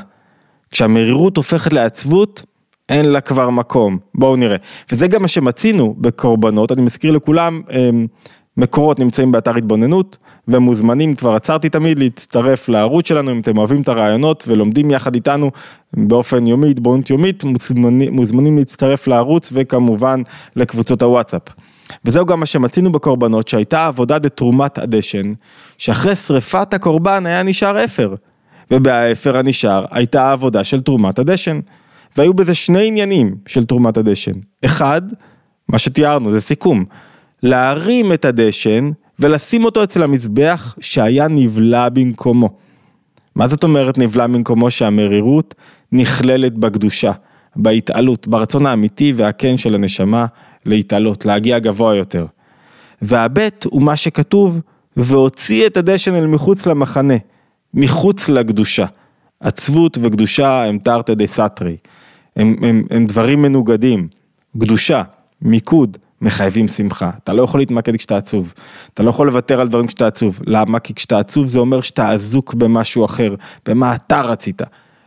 כשהמרירות 0.71 1.37
הופכת 1.37 1.73
לעצבות, 1.73 2.43
אין 2.89 3.05
לה 3.05 3.21
כבר 3.21 3.49
מקום. 3.49 3.97
בואו 4.15 4.35
נראה. 4.35 4.57
וזה 4.91 5.07
גם 5.07 5.21
מה 5.21 5.27
שמצינו 5.27 5.95
בקורבנות, 5.97 6.71
אני 6.71 6.81
מזכיר 6.81 7.11
לכולם, 7.11 7.61
אמ, 7.71 8.07
מקורות 8.57 8.99
נמצאים 8.99 9.31
באתר 9.31 9.55
התבוננות, 9.55 10.17
ומוזמנים, 10.47 11.15
כבר 11.15 11.35
עצרתי 11.35 11.69
תמיד 11.69 11.99
להצטרף 11.99 12.69
לערוץ 12.69 13.07
שלנו, 13.07 13.31
אם 13.31 13.39
אתם 13.39 13.57
אוהבים 13.57 13.81
את 13.81 13.87
הרעיונות 13.87 14.43
ולומדים 14.47 14.91
יחד 14.91 15.15
איתנו 15.15 15.51
באופן 15.93 16.47
יומי, 16.47 16.69
התבוננות 16.69 17.09
יומית, 17.09 17.43
מוזמנים, 17.43 18.13
מוזמנים 18.13 18.57
להצטרף 18.57 19.07
לערוץ 19.07 19.49
וכמובן 19.53 20.21
לקבוצות 20.55 21.01
הוואטסאפ. 21.01 21.41
וזהו 22.05 22.25
גם 22.25 22.39
מה 22.39 22.45
שמצינו 22.45 22.91
בקורבנות, 22.91 23.47
שהייתה 23.47 23.87
עבודה 23.87 24.19
דתרומת 24.19 24.77
הדשן, 24.77 25.33
שאחרי 25.77 26.15
שריפת 26.15 26.73
הקורבן 26.73 27.25
היה 27.25 27.43
נשאר 27.43 27.85
אפר, 27.85 28.15
ובאפר 28.71 29.37
הנשאר 29.37 29.85
הייתה 29.91 30.31
עבודה 30.31 30.63
של 30.63 30.81
תרומת 30.81 31.19
הדשן. 31.19 31.59
והיו 32.17 32.33
בזה 32.33 32.55
שני 32.55 32.87
עניינים 32.87 33.35
של 33.45 33.65
תרומת 33.65 33.97
הדשן. 33.97 34.31
אחד, 34.65 35.01
מה 35.69 35.77
שתיארנו, 35.77 36.31
זה 36.31 36.41
סיכום. 36.41 36.85
להרים 37.43 38.13
את 38.13 38.25
הדשן 38.25 38.91
ולשים 39.19 39.65
אותו 39.65 39.83
אצל 39.83 40.03
המזבח 40.03 40.75
שהיה 40.79 41.27
נבלע 41.27 41.89
במקומו. 41.89 42.49
מה 43.35 43.47
זאת 43.47 43.63
אומרת 43.63 43.97
נבלע 43.97 44.27
במקומו 44.27 44.71
שהמרירות 44.71 45.55
נכללת 45.91 46.57
בקדושה, 46.57 47.11
בהתעלות, 47.55 48.27
ברצון 48.27 48.65
האמיתי 48.65 49.13
והכן 49.15 49.57
של 49.57 49.75
הנשמה 49.75 50.25
להתעלות, 50.65 51.25
להגיע 51.25 51.59
גבוה 51.59 51.95
יותר. 51.95 52.25
והבט 53.01 53.65
הוא 53.65 53.81
מה 53.81 53.95
שכתוב, 53.95 54.61
והוציא 54.97 55.67
את 55.67 55.77
הדשן 55.77 56.15
אל 56.15 56.27
מחוץ 56.27 56.67
למחנה, 56.67 57.13
מחוץ 57.73 58.29
לקדושה. 58.29 58.85
עצבות 59.39 59.97
וקדושה 60.01 60.63
הם 60.63 60.77
תרתי 60.77 61.15
דה 61.15 61.27
סתרי, 61.27 61.77
הם, 62.35 62.55
הם, 62.61 62.83
הם 62.89 63.05
דברים 63.05 63.41
מנוגדים, 63.41 64.07
קדושה, 64.59 65.03
מיקוד, 65.41 65.97
מחייבים 66.21 66.67
שמחה. 66.67 67.09
אתה 67.23 67.33
לא 67.33 67.43
יכול 67.43 67.59
להתמקד 67.59 67.95
כשאתה 67.95 68.17
עצוב. 68.17 68.53
אתה 68.93 69.03
לא 69.03 69.09
יכול 69.09 69.27
לוותר 69.27 69.61
על 69.61 69.67
דברים 69.67 69.87
כשאתה 69.87 70.07
עצוב. 70.07 70.41
למה? 70.45 70.79
כי 70.79 70.93
כשאתה 70.93 71.19
עצוב 71.19 71.45
זה 71.45 71.59
אומר 71.59 71.81
שאתה 71.81 72.11
אזוק 72.11 72.53
במשהו 72.53 73.05
אחר, 73.05 73.35
במה 73.65 73.95
אתה 73.95 74.21
רצית. 74.21 74.61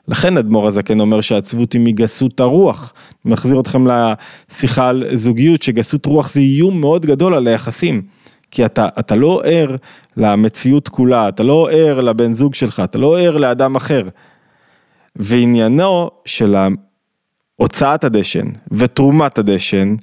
לכן 0.08 0.36
אדמו"ר 0.36 0.68
הזקן 0.68 1.00
אומר 1.00 1.20
שהעצבות 1.20 1.72
היא 1.72 1.80
מגסות 1.80 2.40
הרוח. 2.40 2.92
מחזיר 3.24 3.60
אתכם 3.60 3.84
לשיחה 3.86 4.88
על 4.88 5.04
זוגיות, 5.12 5.62
שגסות 5.62 6.06
רוח 6.06 6.30
זה 6.30 6.40
איום 6.40 6.80
מאוד 6.80 7.06
גדול 7.06 7.34
על 7.34 7.46
היחסים. 7.46 8.02
כי 8.50 8.64
אתה, 8.64 8.88
אתה 8.98 9.16
לא 9.16 9.42
ער 9.44 9.76
למציאות 10.16 10.88
כולה, 10.88 11.28
אתה 11.28 11.42
לא 11.42 11.68
ער 11.72 12.00
לבן 12.00 12.34
זוג 12.34 12.54
שלך, 12.54 12.82
אתה 12.84 12.98
לא 12.98 13.20
ער 13.20 13.36
לאדם 13.36 13.76
אחר. 13.76 14.08
ועניינו 15.16 16.10
של 16.24 16.56
הוצאת 17.56 18.04
הדשן 18.04 18.46
ותרומת 18.72 19.38
הדשן, 19.38 19.94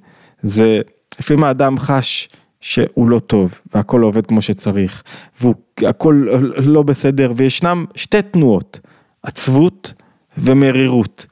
זה 0.41 0.81
לפעמים 1.19 1.43
האדם 1.43 1.79
חש 1.79 2.29
שהוא 2.61 3.09
לא 3.09 3.19
טוב 3.19 3.61
והכל 3.73 4.01
עובד 4.01 4.27
כמו 4.27 4.41
שצריך 4.41 5.03
והכל 5.41 6.27
לא 6.57 6.83
בסדר 6.83 7.31
וישנם 7.35 7.85
שתי 7.95 8.21
תנועות, 8.21 8.79
עצבות 9.23 9.93
ומרירות. 10.37 11.25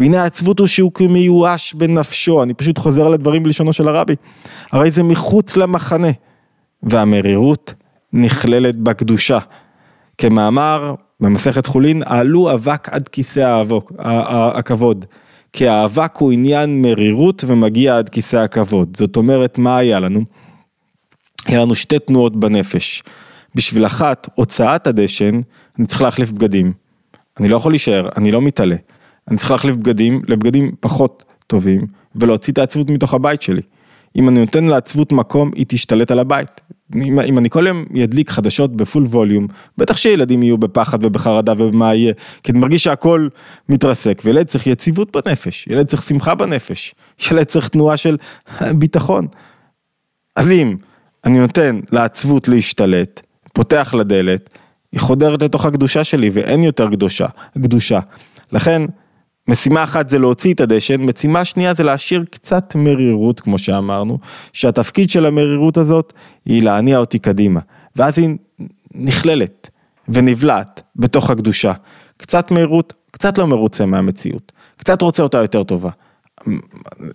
והנה 0.00 0.22
העצבות 0.22 0.58
הוא 0.58 0.66
שהוא 0.66 0.92
כמיואש 0.94 1.74
בנפשו, 1.74 2.42
אני 2.42 2.54
פשוט 2.54 2.78
חוזר 2.78 3.06
על 3.06 3.14
הדברים 3.14 3.42
בלשונו 3.42 3.72
של 3.72 3.88
הרבי, 3.88 4.14
הרי 4.72 4.90
זה 4.90 5.02
מחוץ 5.02 5.56
למחנה, 5.56 6.08
והמרירות 6.82 7.74
נכללת 8.12 8.76
בקדושה. 8.76 9.38
כמאמר 10.18 10.94
במסכת 11.20 11.66
חולין, 11.66 12.02
עלו 12.06 12.52
אבק 12.52 12.88
עד 12.88 13.08
כיסא 13.08 13.62
הכבוד. 14.54 15.04
כי 15.52 15.68
האבק 15.68 16.16
הוא 16.16 16.32
עניין 16.32 16.82
מרירות 16.82 17.44
ומגיע 17.46 17.98
עד 17.98 18.08
כיסא 18.08 18.36
הכבוד. 18.36 18.96
זאת 18.96 19.16
אומרת, 19.16 19.58
מה 19.58 19.76
היה 19.76 20.00
לנו? 20.00 20.20
היה 21.46 21.60
לנו 21.60 21.74
שתי 21.74 21.98
תנועות 21.98 22.36
בנפש. 22.36 23.02
בשביל 23.54 23.86
אחת, 23.86 24.28
הוצאת 24.34 24.86
הדשן, 24.86 25.40
אני 25.78 25.86
צריך 25.86 26.02
להחליף 26.02 26.32
בגדים. 26.32 26.72
אני 27.40 27.48
לא 27.48 27.56
יכול 27.56 27.72
להישאר, 27.72 28.08
אני 28.16 28.32
לא 28.32 28.42
מתעלה. 28.42 28.76
אני 29.28 29.38
צריך 29.38 29.50
להחליף 29.50 29.76
בגדים 29.76 30.22
לבגדים 30.28 30.72
פחות 30.80 31.24
טובים, 31.46 31.86
ולהוציא 32.16 32.52
את 32.52 32.58
העצבות 32.58 32.90
מתוך 32.90 33.14
הבית 33.14 33.42
שלי. 33.42 33.62
אם 34.16 34.28
אני 34.28 34.40
נותן 34.40 34.64
לעצבות 34.64 35.12
מקום, 35.12 35.50
היא 35.54 35.66
תשתלט 35.68 36.10
על 36.10 36.18
הבית. 36.18 36.60
אם, 36.94 37.20
אם 37.20 37.38
אני 37.38 37.50
כל 37.50 37.64
יום 37.66 37.84
ידליק 37.94 38.30
חדשות 38.30 38.76
בפול 38.76 39.04
ווליום, 39.04 39.46
בטח 39.78 39.96
שילדים 39.96 40.42
יהיו 40.42 40.58
בפחד 40.58 41.04
ובחרדה 41.04 41.52
ובמה 41.52 41.94
יהיה, 41.94 42.12
כי 42.42 42.52
אני 42.52 42.58
מרגיש 42.58 42.84
שהכל 42.84 43.28
מתרסק, 43.68 44.22
וילד 44.24 44.46
צריך 44.46 44.66
יציבות 44.66 45.16
בנפש, 45.16 45.66
ילד 45.66 45.86
צריך 45.86 46.02
שמחה 46.02 46.34
בנפש, 46.34 46.94
ילד 47.30 47.44
צריך 47.44 47.68
תנועה 47.68 47.96
של 47.96 48.16
ביטחון. 48.74 49.26
אז 50.36 50.50
אם 50.50 50.76
אני 51.24 51.38
נותן 51.38 51.80
לעצבות 51.92 52.48
להשתלט, 52.48 53.26
פותח 53.52 53.94
לדלת, 53.98 54.58
היא 54.92 55.00
חודרת 55.00 55.42
לתוך 55.42 55.66
הקדושה 55.66 56.04
שלי 56.04 56.30
ואין 56.32 56.62
יותר 56.62 56.90
קדושה, 56.90 57.26
קדושה. 57.54 58.00
לכן, 58.52 58.82
משימה 59.48 59.84
אחת 59.84 60.08
זה 60.08 60.18
להוציא 60.18 60.54
את 60.54 60.60
הדשן, 60.60 61.00
משימה 61.00 61.44
שנייה 61.44 61.74
זה 61.74 61.82
להשאיר 61.82 62.24
קצת 62.30 62.74
מרירות, 62.74 63.40
כמו 63.40 63.58
שאמרנו, 63.58 64.18
שהתפקיד 64.52 65.10
של 65.10 65.26
המרירות 65.26 65.76
הזאת 65.76 66.12
היא 66.44 66.62
להניע 66.62 66.98
אותי 66.98 67.18
קדימה, 67.18 67.60
ואז 67.96 68.18
היא 68.18 68.36
נכללת 68.94 69.70
ונבלעת 70.08 70.82
בתוך 70.96 71.30
הקדושה. 71.30 71.72
קצת 72.16 72.50
מרירות, 72.50 72.94
קצת 73.10 73.38
לא 73.38 73.46
מרוצה 73.46 73.86
מהמציאות, 73.86 74.52
קצת 74.76 75.02
רוצה 75.02 75.22
אותה 75.22 75.38
יותר 75.38 75.62
טובה. 75.62 75.90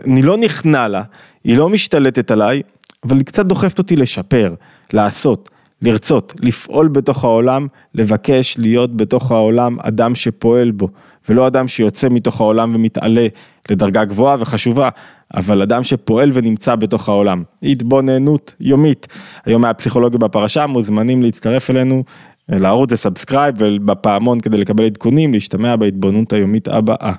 אני 0.06 0.22
לא 0.22 0.38
נכנע 0.38 0.88
לה, 0.88 1.04
היא 1.44 1.58
לא 1.58 1.70
משתלטת 1.70 2.32
עליי, 2.32 2.62
אבל 3.04 3.18
היא 3.18 3.26
קצת 3.26 3.46
דוחפת 3.46 3.78
אותי 3.78 3.96
לשפר, 3.96 4.54
לעשות, 4.94 5.50
לרצות, 5.82 6.34
לפעול 6.40 6.88
בתוך 6.88 7.24
העולם, 7.24 7.68
לבקש 7.94 8.56
להיות 8.60 8.98
בתוך 8.98 9.32
העולם 9.32 9.78
אדם 9.80 10.16
שפועל 10.16 10.72
בו, 10.72 10.90
ולא 11.30 11.48
אדם 11.48 11.68
שיוצא 11.68 12.10
מתוך 12.10 12.42
העולם 12.42 12.76
ומתעלה 12.76 13.28
לדרגה 13.70 14.06
גבוהה 14.06 14.38
וחשובה, 14.40 14.90
אבל 15.34 15.62
אדם 15.62 15.84
שפועל 15.84 16.30
ונמצא 16.34 16.76
בתוך 16.76 17.10
העולם. 17.10 17.44
התבוננות 17.63 18.54
יומית. 18.60 19.08
היום 19.46 19.63
היה 19.66 19.74
פסיכולוגיה 19.74 20.20
בפרשה, 20.20 20.68
מוזמנים 20.68 21.24
להצטרף 21.24 21.70
אלינו, 21.70 22.04
לערוץ 22.50 22.90
זה 22.90 22.98
subscribe 22.98 23.56
ובפעמון 23.58 24.40
כדי 24.40 24.58
לקבל 24.58 24.86
עדכונים, 24.86 25.34
להשתמע 25.34 25.76
בהתבוננות 25.76 26.34
היומית 26.34 26.68
הבאה. 26.68 27.13